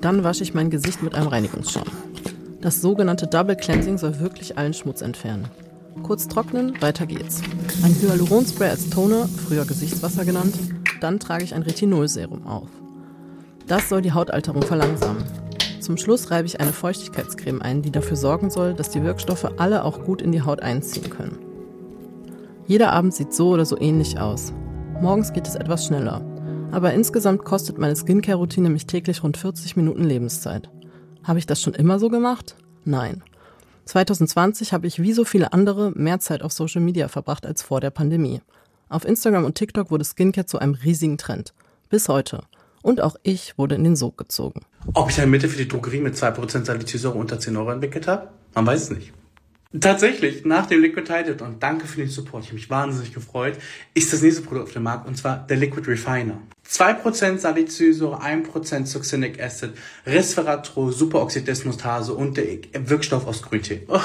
dann 0.00 0.22
wasche 0.22 0.44
ich 0.44 0.54
mein 0.54 0.70
Gesicht 0.70 1.02
mit 1.02 1.16
einem 1.16 1.26
Reinigungsschaum. 1.26 1.88
Das 2.60 2.80
sogenannte 2.80 3.26
Double 3.26 3.56
Cleansing 3.56 3.98
soll 3.98 4.20
wirklich 4.20 4.56
allen 4.56 4.74
Schmutz 4.74 5.00
entfernen. 5.00 5.48
Kurz 6.04 6.28
trocknen, 6.28 6.80
weiter 6.80 7.06
geht's. 7.06 7.42
Ein 7.82 7.96
Hyaluronspray 8.00 8.68
als 8.68 8.90
Toner, 8.90 9.26
früher 9.26 9.64
Gesichtswasser 9.64 10.24
genannt, 10.24 10.54
dann 11.00 11.18
trage 11.18 11.42
ich 11.42 11.52
ein 11.52 11.62
Retinolserum 11.62 12.46
auf. 12.46 12.68
Das 13.66 13.88
soll 13.88 14.02
die 14.02 14.12
Hautalterung 14.12 14.62
verlangsamen. 14.62 15.41
Zum 15.82 15.96
Schluss 15.96 16.30
reibe 16.30 16.46
ich 16.46 16.60
eine 16.60 16.72
Feuchtigkeitscreme 16.72 17.60
ein, 17.60 17.82
die 17.82 17.90
dafür 17.90 18.16
sorgen 18.16 18.50
soll, 18.50 18.72
dass 18.72 18.90
die 18.90 19.02
Wirkstoffe 19.02 19.50
alle 19.56 19.84
auch 19.84 20.04
gut 20.04 20.22
in 20.22 20.30
die 20.30 20.42
Haut 20.42 20.60
einziehen 20.60 21.10
können. 21.10 21.40
Jeder 22.68 22.92
Abend 22.92 23.12
sieht 23.12 23.34
so 23.34 23.48
oder 23.48 23.64
so 23.64 23.76
ähnlich 23.76 24.20
aus. 24.20 24.52
Morgens 25.00 25.32
geht 25.32 25.48
es 25.48 25.56
etwas 25.56 25.84
schneller. 25.84 26.24
Aber 26.70 26.94
insgesamt 26.94 27.44
kostet 27.44 27.78
meine 27.78 27.96
Skincare-Routine 27.96 28.70
mich 28.70 28.86
täglich 28.86 29.24
rund 29.24 29.36
40 29.36 29.74
Minuten 29.74 30.04
Lebenszeit. 30.04 30.70
Habe 31.24 31.40
ich 31.40 31.46
das 31.46 31.60
schon 31.60 31.74
immer 31.74 31.98
so 31.98 32.10
gemacht? 32.10 32.54
Nein. 32.84 33.24
2020 33.86 34.72
habe 34.72 34.86
ich 34.86 35.02
wie 35.02 35.12
so 35.12 35.24
viele 35.24 35.52
andere 35.52 35.90
mehr 35.96 36.20
Zeit 36.20 36.42
auf 36.42 36.52
Social 36.52 36.80
Media 36.80 37.08
verbracht 37.08 37.44
als 37.44 37.60
vor 37.60 37.80
der 37.80 37.90
Pandemie. 37.90 38.40
Auf 38.88 39.04
Instagram 39.04 39.44
und 39.44 39.56
TikTok 39.56 39.90
wurde 39.90 40.04
Skincare 40.04 40.46
zu 40.46 40.60
einem 40.60 40.74
riesigen 40.74 41.18
Trend. 41.18 41.52
Bis 41.90 42.08
heute. 42.08 42.42
Und 42.82 43.00
auch 43.00 43.16
ich 43.24 43.58
wurde 43.58 43.74
in 43.74 43.82
den 43.82 43.96
Sog 43.96 44.16
gezogen. 44.16 44.60
Ob 44.94 45.10
ich 45.10 45.20
ein 45.20 45.30
Mittel 45.30 45.48
für 45.48 45.58
die 45.58 45.68
Drogerie 45.68 46.00
mit 46.00 46.16
2% 46.16 46.64
Salicylsäure 46.64 47.16
unter 47.16 47.38
10 47.38 47.56
Euro 47.56 47.70
entwickelt 47.70 48.06
habe? 48.08 48.28
Man 48.54 48.66
weiß 48.66 48.82
es 48.82 48.90
nicht. 48.90 49.12
Tatsächlich, 49.80 50.44
nach 50.44 50.66
dem 50.66 50.82
Liquid 50.82 51.06
Titled 51.06 51.40
und 51.40 51.62
danke 51.62 51.86
für 51.86 51.96
den 51.96 52.08
Support, 52.08 52.42
ich 52.42 52.48
habe 52.50 52.56
mich 52.56 52.68
wahnsinnig 52.68 53.14
gefreut, 53.14 53.56
ist 53.94 54.12
das 54.12 54.20
nächste 54.20 54.42
Produkt 54.42 54.66
auf 54.66 54.72
dem 54.74 54.82
Markt 54.82 55.08
und 55.08 55.16
zwar 55.16 55.46
der 55.46 55.56
Liquid 55.56 55.88
Refiner. 55.88 56.38
2% 56.68 57.38
Salicylsäure, 57.38 58.20
1% 58.22 58.86
Succinic 58.86 59.42
Acid, 59.42 59.70
Resveratrol, 60.04 60.92
Superoxidesmutase 60.92 62.12
und 62.12 62.36
der 62.36 62.58
Wirkstoff 62.74 63.26
aus 63.26 63.40
Grüntee. 63.40 63.86
Oh, 63.88 63.98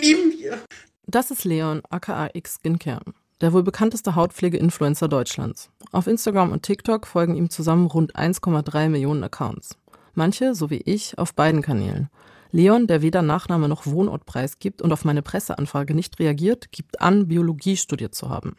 lieben 0.00 0.32
wir! 0.38 0.58
Das 1.06 1.32
ist 1.32 1.44
Leon, 1.44 1.82
aka 1.90 2.28
X 2.32 2.58
Skincare 2.60 3.02
der 3.40 3.52
wohl 3.52 3.62
bekannteste 3.62 4.14
Hautpflege-Influencer 4.14 5.08
Deutschlands. 5.08 5.70
Auf 5.92 6.06
Instagram 6.06 6.52
und 6.52 6.62
TikTok 6.62 7.06
folgen 7.06 7.36
ihm 7.36 7.50
zusammen 7.50 7.86
rund 7.86 8.16
1,3 8.16 8.88
Millionen 8.88 9.22
Accounts. 9.24 9.76
Manche, 10.18 10.56
so 10.56 10.68
wie 10.68 10.82
ich, 10.84 11.16
auf 11.16 11.32
beiden 11.32 11.62
Kanälen. 11.62 12.10
Leon, 12.50 12.88
der 12.88 13.02
weder 13.02 13.22
Nachname 13.22 13.68
noch 13.68 13.86
Wohnort 13.86 14.26
preisgibt 14.26 14.82
und 14.82 14.92
auf 14.92 15.04
meine 15.04 15.22
Presseanfrage 15.22 15.94
nicht 15.94 16.18
reagiert, 16.18 16.72
gibt 16.72 17.00
an, 17.00 17.28
Biologie 17.28 17.76
studiert 17.76 18.16
zu 18.16 18.28
haben. 18.28 18.56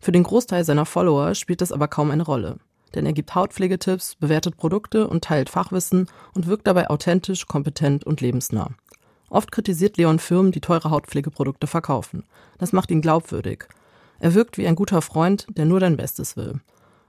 Für 0.00 0.10
den 0.10 0.22
Großteil 0.22 0.64
seiner 0.64 0.86
Follower 0.86 1.34
spielt 1.34 1.60
das 1.60 1.70
aber 1.70 1.86
kaum 1.86 2.10
eine 2.10 2.22
Rolle. 2.22 2.56
Denn 2.94 3.04
er 3.04 3.12
gibt 3.12 3.34
Hautpflegetipps, 3.34 4.14
bewertet 4.14 4.56
Produkte 4.56 5.06
und 5.06 5.22
teilt 5.22 5.50
Fachwissen 5.50 6.08
und 6.32 6.46
wirkt 6.46 6.66
dabei 6.66 6.88
authentisch, 6.88 7.46
kompetent 7.46 8.04
und 8.04 8.22
lebensnah. 8.22 8.70
Oft 9.28 9.52
kritisiert 9.52 9.98
Leon 9.98 10.18
Firmen, 10.18 10.50
die 10.50 10.62
teure 10.62 10.88
Hautpflegeprodukte 10.88 11.66
verkaufen. 11.66 12.24
Das 12.56 12.72
macht 12.72 12.90
ihn 12.90 13.02
glaubwürdig. 13.02 13.64
Er 14.18 14.32
wirkt 14.32 14.56
wie 14.56 14.66
ein 14.66 14.76
guter 14.76 15.02
Freund, 15.02 15.46
der 15.50 15.66
nur 15.66 15.78
dein 15.78 15.98
Bestes 15.98 16.38
will. 16.38 16.60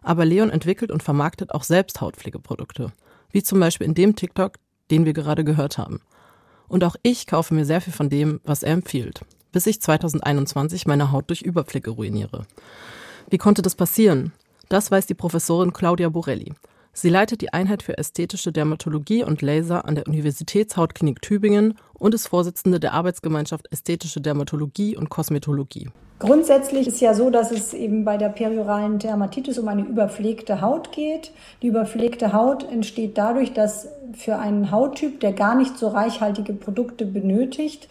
Aber 0.02 0.26
Leon 0.26 0.50
entwickelt 0.50 0.92
und 0.92 1.04
vermarktet 1.04 1.52
auch 1.52 1.64
selbst 1.64 2.02
Hautpflegeprodukte. 2.02 2.92
Wie 3.34 3.44
zum 3.44 3.60
Beispiel 3.60 3.88
in 3.88 3.96
dem 3.96 4.16
TikTok, 4.16 4.54
den 4.90 5.06
wir 5.06 5.14
gerade 5.14 5.44
gehört 5.44 5.78
haben. 5.78 6.00
Und 6.70 6.84
auch 6.84 6.96
ich 7.02 7.28
kaufe 7.28 7.54
mir 7.54 7.66
sehr 7.66 7.82
viel 7.82 7.92
von 7.92 8.10
dem, 8.10 8.40
was 8.46 8.64
er 8.64 8.74
empfiehlt. 8.74 9.26
Bis 9.52 9.66
ich 9.66 9.82
2021 9.82 10.86
meine 10.86 11.12
Haut 11.12 11.30
durch 11.30 11.42
Überpflege 11.42 11.92
ruiniere. 11.92 12.46
Wie 13.30 13.38
konnte 13.38 13.62
das 13.62 13.76
passieren? 13.76 14.32
Das 14.70 14.92
weiß 14.92 15.08
die 15.08 15.14
Professorin 15.16 15.74
Claudia 15.74 16.10
Borelli. 16.10 16.54
Sie 16.94 17.10
leitet 17.10 17.42
die 17.42 17.52
Einheit 17.52 17.82
für 17.82 17.98
ästhetische 17.98 18.52
Dermatologie 18.52 19.24
und 19.24 19.42
Laser 19.42 19.86
an 19.86 19.96
der 19.96 20.08
Universitätshautklinik 20.08 21.24
Tübingen 21.24 21.74
und 21.94 22.14
ist 22.14 22.28
Vorsitzende 22.28 22.80
der 22.80 22.94
Arbeitsgemeinschaft 22.94 23.72
Ästhetische 23.72 24.22
Dermatologie 24.22 24.96
und 24.96 25.10
Kosmetologie. 25.10 25.90
Grundsätzlich 26.24 26.88
ist 26.88 27.02
ja 27.02 27.14
so, 27.14 27.30
dass 27.30 27.52
es 27.52 27.74
eben 27.74 28.06
bei 28.06 28.16
der 28.16 28.30
perioralen 28.30 28.98
Dermatitis 28.98 29.60
um 29.60 29.68
eine 29.68 29.82
überpflegte 29.82 30.62
Haut 30.62 30.94
geht. 30.94 31.32
Die 31.62 31.68
überpflegte 31.68 32.32
Haut 32.32 32.64
entsteht 32.72 33.18
dadurch, 33.18 33.52
dass 33.52 33.90
für 34.14 34.38
einen 34.38 34.72
Hauttyp, 34.72 35.20
der 35.20 35.34
gar 35.34 35.54
nicht 35.54 35.78
so 35.78 35.90
reichhaltige 35.90 36.54
Produkte 36.54 37.06
benötigt, 37.06 37.90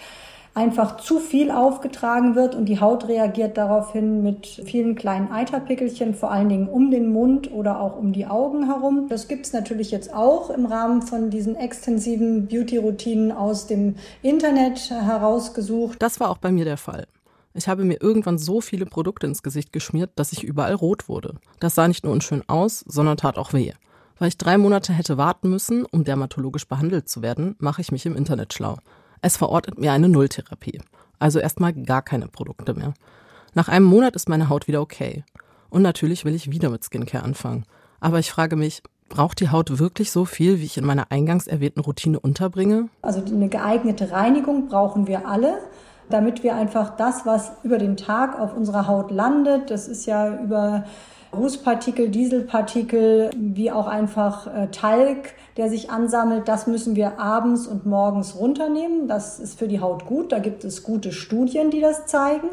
einfach 0.55 0.97
zu 0.97 1.19
viel 1.19 1.51
aufgetragen 1.51 2.35
wird 2.35 2.55
und 2.55 2.71
die 2.71 2.81
Haut 2.81 3.07
reagiert 3.07 3.59
daraufhin 3.59 4.23
mit 4.23 4.47
vielen 4.65 4.95
kleinen 4.95 5.31
Eiterpickelchen, 5.31 6.15
vor 6.15 6.31
allen 6.31 6.49
Dingen 6.49 6.69
um 6.69 6.91
den 6.91 7.13
Mund 7.13 7.53
oder 7.53 7.81
auch 7.81 7.99
um 7.99 8.15
die 8.15 8.27
Augen 8.27 8.65
herum. 8.65 9.09
Das 9.11 9.29
gibt 9.29 9.45
es 9.45 9.53
natürlich 9.53 9.91
jetzt 9.91 10.15
auch 10.15 10.49
im 10.49 10.65
Rahmen 10.65 11.03
von 11.03 11.29
diesen 11.29 11.55
extensiven 11.55 12.47
Beauty-Routinen 12.47 13.31
aus 13.31 13.67
dem 13.67 13.97
Internet 14.23 14.89
herausgesucht. 14.89 16.01
Das 16.01 16.19
war 16.19 16.31
auch 16.31 16.39
bei 16.39 16.51
mir 16.51 16.65
der 16.65 16.79
Fall. 16.79 17.05
Ich 17.55 17.69
habe 17.69 17.85
mir 17.85 18.01
irgendwann 18.01 18.39
so 18.39 18.61
viele 18.61 18.87
Produkte 18.87 19.27
ins 19.27 19.43
Gesicht 19.43 19.73
geschmiert, 19.73 20.11
dass 20.17 20.33
ich 20.33 20.43
überall 20.43 20.75
rot 20.75 21.09
wurde. 21.09 21.35
Das 21.61 21.75
sah 21.75 21.87
nicht 21.87 22.05
nur 22.05 22.13
unschön 22.13 22.43
aus, 22.49 22.85
sondern 22.87 23.17
tat 23.19 23.37
auch 23.37 23.53
weh 23.53 23.73
Weil 24.19 24.29
ich 24.29 24.39
drei 24.39 24.57
Monate 24.57 24.93
hätte 24.93 25.19
warten 25.19 25.51
müssen, 25.51 25.85
um 25.85 26.05
dermatologisch 26.05 26.67
behandelt 26.67 27.09
zu 27.09 27.21
werden, 27.23 27.57
mache 27.59 27.83
ich 27.83 27.93
mich 27.93 28.07
im 28.07 28.17
Internet 28.17 28.55
schlau. 28.55 28.79
Es 29.21 29.37
verortet 29.37 29.79
mir 29.79 29.93
eine 29.93 30.09
Nulltherapie. 30.09 30.81
Also 31.19 31.39
erstmal 31.39 31.73
gar 31.73 32.03
keine 32.03 32.29
Produkte 32.29 32.75
mehr. 32.75 32.95
Nach 33.55 33.69
einem 33.69 33.87
Monat 33.87 34.17
ist 34.17 34.29
meine 34.29 34.49
Haut 34.49 34.67
wieder 34.67 34.81
okay. 34.81 35.25
Und 35.69 35.83
natürlich 35.83 36.25
will 36.25 36.35
ich 36.35 36.51
wieder 36.51 36.71
mit 36.71 36.85
Skincare 36.85 37.23
anfangen. 37.23 37.65
Aber 38.01 38.19
ich 38.19 38.33
frage 38.33 38.57
mich, 38.57 38.83
braucht 39.09 39.41
die 39.41 39.51
Haut 39.51 39.79
wirklich 39.79 40.11
so 40.11 40.25
viel, 40.25 40.59
wie 40.59 40.65
ich 40.65 40.79
in 40.79 40.85
meiner 40.85 41.13
eingangs 41.13 41.47
erwähnten 41.47 41.81
Routine 41.81 42.19
unterbringe? 42.19 42.89
Also 43.03 43.23
eine 43.25 43.49
geeignete 43.49 44.11
Reinigung 44.11 44.69
brauchen 44.69 45.07
wir 45.07 45.29
alle 45.29 45.59
damit 46.09 46.43
wir 46.43 46.55
einfach 46.55 46.97
das, 46.97 47.25
was 47.27 47.53
über 47.63 47.79
den 47.79 47.97
Tag 47.97 48.39
auf 48.39 48.57
unserer 48.57 48.87
Haut 48.87 49.11
landet, 49.11 49.71
das 49.71 49.89
ist 49.89 50.07
ja 50.07 50.41
über 50.43 50.85
Rußpartikel, 51.35 52.11
Dieselpartikel, 52.11 53.31
wie 53.37 53.71
auch 53.73 53.87
einfach 53.87 54.47
äh, 54.47 54.69
Talg, 54.69 55.35
der 55.57 55.71
sich 55.71 55.91
ansammelt, 55.91 56.47
das 56.47 56.67
müssen 56.67 56.95
wir 56.95 57.19
abends 57.19 57.67
und 57.67 57.87
morgens 57.87 58.37
runternehmen. 58.37 59.09
Das 59.09 59.39
ist 59.39 59.59
für 59.59 59.67
die 59.67 59.81
Haut 59.81 60.05
gut. 60.05 60.31
Da 60.31 60.41
gibt 60.41 60.65
es 60.65 60.83
gute 60.83 61.11
Studien, 61.11 61.71
die 61.71 61.81
das 61.81 62.07
zeigen, 62.07 62.49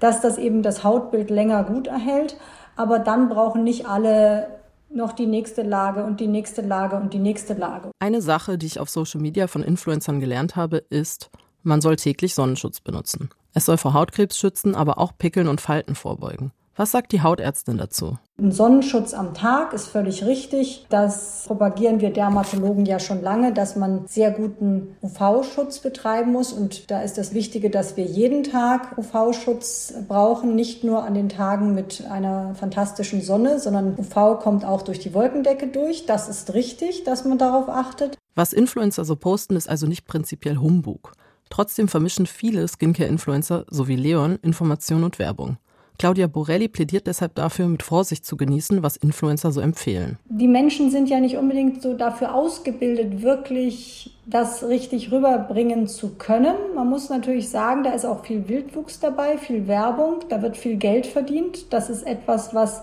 dass 0.00 0.22
das 0.22 0.38
eben 0.38 0.62
das 0.62 0.84
Hautbild 0.84 1.28
länger 1.28 1.64
gut 1.64 1.86
erhält. 1.86 2.38
Aber 2.76 2.98
dann 2.98 3.28
brauchen 3.28 3.62
nicht 3.62 3.86
alle 3.86 4.48
noch 4.90 5.12
die 5.12 5.26
nächste 5.26 5.62
Lage 5.62 6.04
und 6.04 6.20
die 6.20 6.28
nächste 6.28 6.62
Lage 6.62 6.96
und 6.96 7.12
die 7.12 7.18
nächste 7.18 7.54
Lage. 7.54 7.90
Eine 7.98 8.22
Sache, 8.22 8.56
die 8.56 8.66
ich 8.66 8.80
auf 8.80 8.88
Social 8.88 9.20
Media 9.20 9.48
von 9.48 9.62
Influencern 9.62 10.20
gelernt 10.20 10.56
habe, 10.56 10.78
ist, 10.78 11.30
man 11.64 11.80
soll 11.80 11.96
täglich 11.96 12.34
Sonnenschutz 12.34 12.80
benutzen. 12.80 13.30
Es 13.52 13.66
soll 13.66 13.76
vor 13.76 13.94
Hautkrebs 13.94 14.38
schützen, 14.38 14.74
aber 14.74 14.98
auch 14.98 15.12
Pickeln 15.16 15.48
und 15.48 15.60
Falten 15.60 15.94
vorbeugen. 15.94 16.52
Was 16.76 16.90
sagt 16.90 17.12
die 17.12 17.22
Hautärztin 17.22 17.78
dazu? 17.78 18.18
Ein 18.36 18.50
Sonnenschutz 18.50 19.14
am 19.14 19.32
Tag 19.32 19.72
ist 19.72 19.86
völlig 19.86 20.24
richtig. 20.24 20.86
Das 20.88 21.44
propagieren 21.46 22.00
wir 22.00 22.10
Dermatologen 22.10 22.84
ja 22.84 22.98
schon 22.98 23.22
lange, 23.22 23.52
dass 23.52 23.76
man 23.76 24.08
sehr 24.08 24.32
guten 24.32 24.96
UV-Schutz 25.00 25.78
betreiben 25.78 26.32
muss. 26.32 26.52
Und 26.52 26.90
da 26.90 27.02
ist 27.02 27.16
das 27.16 27.32
Wichtige, 27.32 27.70
dass 27.70 27.96
wir 27.96 28.04
jeden 28.04 28.42
Tag 28.42 28.98
UV-Schutz 28.98 29.94
brauchen, 30.08 30.56
nicht 30.56 30.82
nur 30.82 31.04
an 31.04 31.14
den 31.14 31.28
Tagen 31.28 31.74
mit 31.74 32.04
einer 32.10 32.56
fantastischen 32.56 33.22
Sonne, 33.22 33.60
sondern 33.60 33.96
UV 33.96 34.40
kommt 34.40 34.64
auch 34.64 34.82
durch 34.82 34.98
die 34.98 35.14
Wolkendecke 35.14 35.68
durch. 35.68 36.06
Das 36.06 36.28
ist 36.28 36.54
richtig, 36.54 37.04
dass 37.04 37.24
man 37.24 37.38
darauf 37.38 37.68
achtet. 37.68 38.18
Was 38.34 38.52
Influencer 38.52 39.04
so 39.04 39.14
posten, 39.14 39.54
ist 39.54 39.68
also 39.68 39.86
nicht 39.86 40.06
prinzipiell 40.06 40.56
Humbug. 40.56 41.12
Trotzdem 41.50 41.88
vermischen 41.88 42.26
viele 42.26 42.66
Skincare-Influencer 42.66 43.64
sowie 43.68 43.96
Leon 43.96 44.38
Information 44.42 45.04
und 45.04 45.18
Werbung. 45.18 45.58
Claudia 45.96 46.26
Borelli 46.26 46.66
plädiert 46.66 47.06
deshalb 47.06 47.36
dafür, 47.36 47.68
mit 47.68 47.84
Vorsicht 47.84 48.26
zu 48.26 48.36
genießen, 48.36 48.82
was 48.82 48.96
Influencer 48.96 49.52
so 49.52 49.60
empfehlen. 49.60 50.18
Die 50.24 50.48
Menschen 50.48 50.90
sind 50.90 51.08
ja 51.08 51.20
nicht 51.20 51.36
unbedingt 51.36 51.82
so 51.82 51.94
dafür 51.94 52.34
ausgebildet, 52.34 53.22
wirklich 53.22 54.16
das 54.26 54.66
richtig 54.66 55.12
rüberbringen 55.12 55.86
zu 55.86 56.16
können. 56.16 56.56
Man 56.74 56.88
muss 56.88 57.10
natürlich 57.10 57.48
sagen, 57.48 57.84
da 57.84 57.92
ist 57.92 58.04
auch 58.04 58.24
viel 58.24 58.48
Wildwuchs 58.48 58.98
dabei, 58.98 59.38
viel 59.38 59.68
Werbung, 59.68 60.24
da 60.28 60.42
wird 60.42 60.56
viel 60.56 60.76
Geld 60.76 61.06
verdient. 61.06 61.72
Das 61.72 61.88
ist 61.90 62.04
etwas, 62.04 62.54
was 62.54 62.82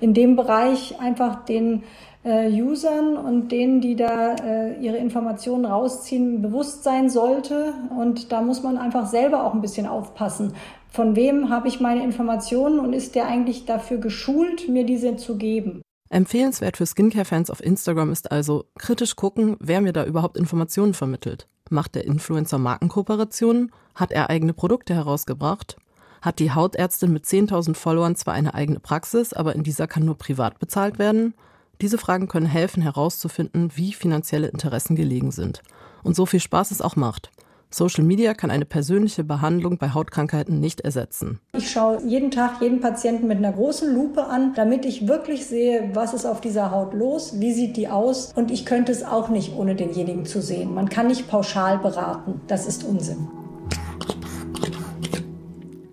in 0.00 0.14
dem 0.14 0.36
Bereich 0.36 1.00
einfach 1.00 1.44
den 1.44 1.82
äh, 2.24 2.48
Usern 2.62 3.16
und 3.16 3.50
denen, 3.50 3.80
die 3.80 3.96
da 3.96 4.34
äh, 4.34 4.80
ihre 4.80 4.96
Informationen 4.96 5.64
rausziehen, 5.64 6.42
bewusst 6.42 6.84
sein 6.84 7.10
sollte. 7.10 7.74
Und 7.96 8.32
da 8.32 8.42
muss 8.42 8.62
man 8.62 8.78
einfach 8.78 9.06
selber 9.06 9.44
auch 9.44 9.54
ein 9.54 9.60
bisschen 9.60 9.86
aufpassen. 9.86 10.54
Von 10.88 11.16
wem 11.16 11.48
habe 11.48 11.68
ich 11.68 11.80
meine 11.80 12.04
Informationen 12.04 12.78
und 12.78 12.92
ist 12.92 13.14
der 13.14 13.26
eigentlich 13.26 13.64
dafür 13.64 13.98
geschult, 13.98 14.68
mir 14.68 14.84
diese 14.84 15.16
zu 15.16 15.36
geben? 15.36 15.82
Empfehlenswert 16.10 16.76
für 16.76 16.84
Skincare-Fans 16.84 17.50
auf 17.50 17.64
Instagram 17.64 18.12
ist 18.12 18.30
also 18.30 18.66
kritisch 18.76 19.16
gucken, 19.16 19.56
wer 19.60 19.80
mir 19.80 19.94
da 19.94 20.04
überhaupt 20.04 20.36
Informationen 20.36 20.92
vermittelt. 20.92 21.48
Macht 21.70 21.94
der 21.94 22.04
Influencer 22.04 22.58
Markenkooperationen? 22.58 23.72
Hat 23.94 24.12
er 24.12 24.28
eigene 24.28 24.52
Produkte 24.52 24.94
herausgebracht? 24.94 25.78
Hat 26.20 26.38
die 26.38 26.52
Hautärztin 26.52 27.14
mit 27.14 27.24
10.000 27.24 27.74
Followern 27.74 28.14
zwar 28.14 28.34
eine 28.34 28.52
eigene 28.52 28.78
Praxis, 28.78 29.32
aber 29.32 29.54
in 29.54 29.62
dieser 29.62 29.86
kann 29.86 30.04
nur 30.04 30.18
privat 30.18 30.58
bezahlt 30.58 30.98
werden? 30.98 31.32
Diese 31.80 31.98
Fragen 31.98 32.28
können 32.28 32.46
helfen 32.46 32.82
herauszufinden, 32.82 33.70
wie 33.74 33.92
finanzielle 33.92 34.48
Interessen 34.48 34.94
gelegen 34.94 35.32
sind. 35.32 35.62
Und 36.02 36.14
so 36.14 36.26
viel 36.26 36.40
Spaß 36.40 36.70
es 36.70 36.80
auch 36.80 36.96
macht. 36.96 37.30
Social 37.74 38.04
Media 38.04 38.34
kann 38.34 38.50
eine 38.50 38.66
persönliche 38.66 39.24
Behandlung 39.24 39.78
bei 39.78 39.90
Hautkrankheiten 39.94 40.60
nicht 40.60 40.82
ersetzen. 40.82 41.40
Ich 41.56 41.70
schaue 41.70 42.02
jeden 42.06 42.30
Tag 42.30 42.60
jeden 42.60 42.80
Patienten 42.80 43.26
mit 43.26 43.38
einer 43.38 43.52
großen 43.52 43.94
Lupe 43.94 44.26
an, 44.26 44.52
damit 44.54 44.84
ich 44.84 45.08
wirklich 45.08 45.46
sehe, 45.46 45.90
was 45.94 46.12
ist 46.12 46.26
auf 46.26 46.40
dieser 46.42 46.70
Haut 46.70 46.92
los, 46.92 47.40
wie 47.40 47.52
sieht 47.52 47.76
die 47.76 47.88
aus. 47.88 48.32
Und 48.34 48.50
ich 48.50 48.66
könnte 48.66 48.92
es 48.92 49.02
auch 49.02 49.30
nicht, 49.30 49.54
ohne 49.56 49.74
denjenigen 49.74 50.26
zu 50.26 50.42
sehen. 50.42 50.74
Man 50.74 50.90
kann 50.90 51.06
nicht 51.06 51.28
pauschal 51.28 51.78
beraten. 51.78 52.42
Das 52.46 52.66
ist 52.66 52.84
Unsinn. 52.84 53.28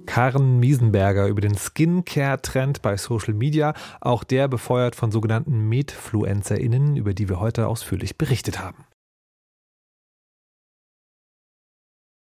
Karen 0.10 0.60
Miesenberger 0.60 1.28
über 1.28 1.40
den 1.40 1.56
Skincare-Trend 1.56 2.82
bei 2.82 2.98
Social 2.98 3.36
Media, 3.36 3.76
auch 4.02 4.24
der 4.24 4.48
befeuert 4.48 4.96
von 4.96 5.12
sogenannten 5.12 5.70
Medfluencerinnen, 5.70 6.96
über 6.96 7.14
die 7.14 7.30
wir 7.30 7.40
heute 7.40 7.68
ausführlich 7.68 8.18
berichtet 8.18 8.60
haben. 8.60 8.89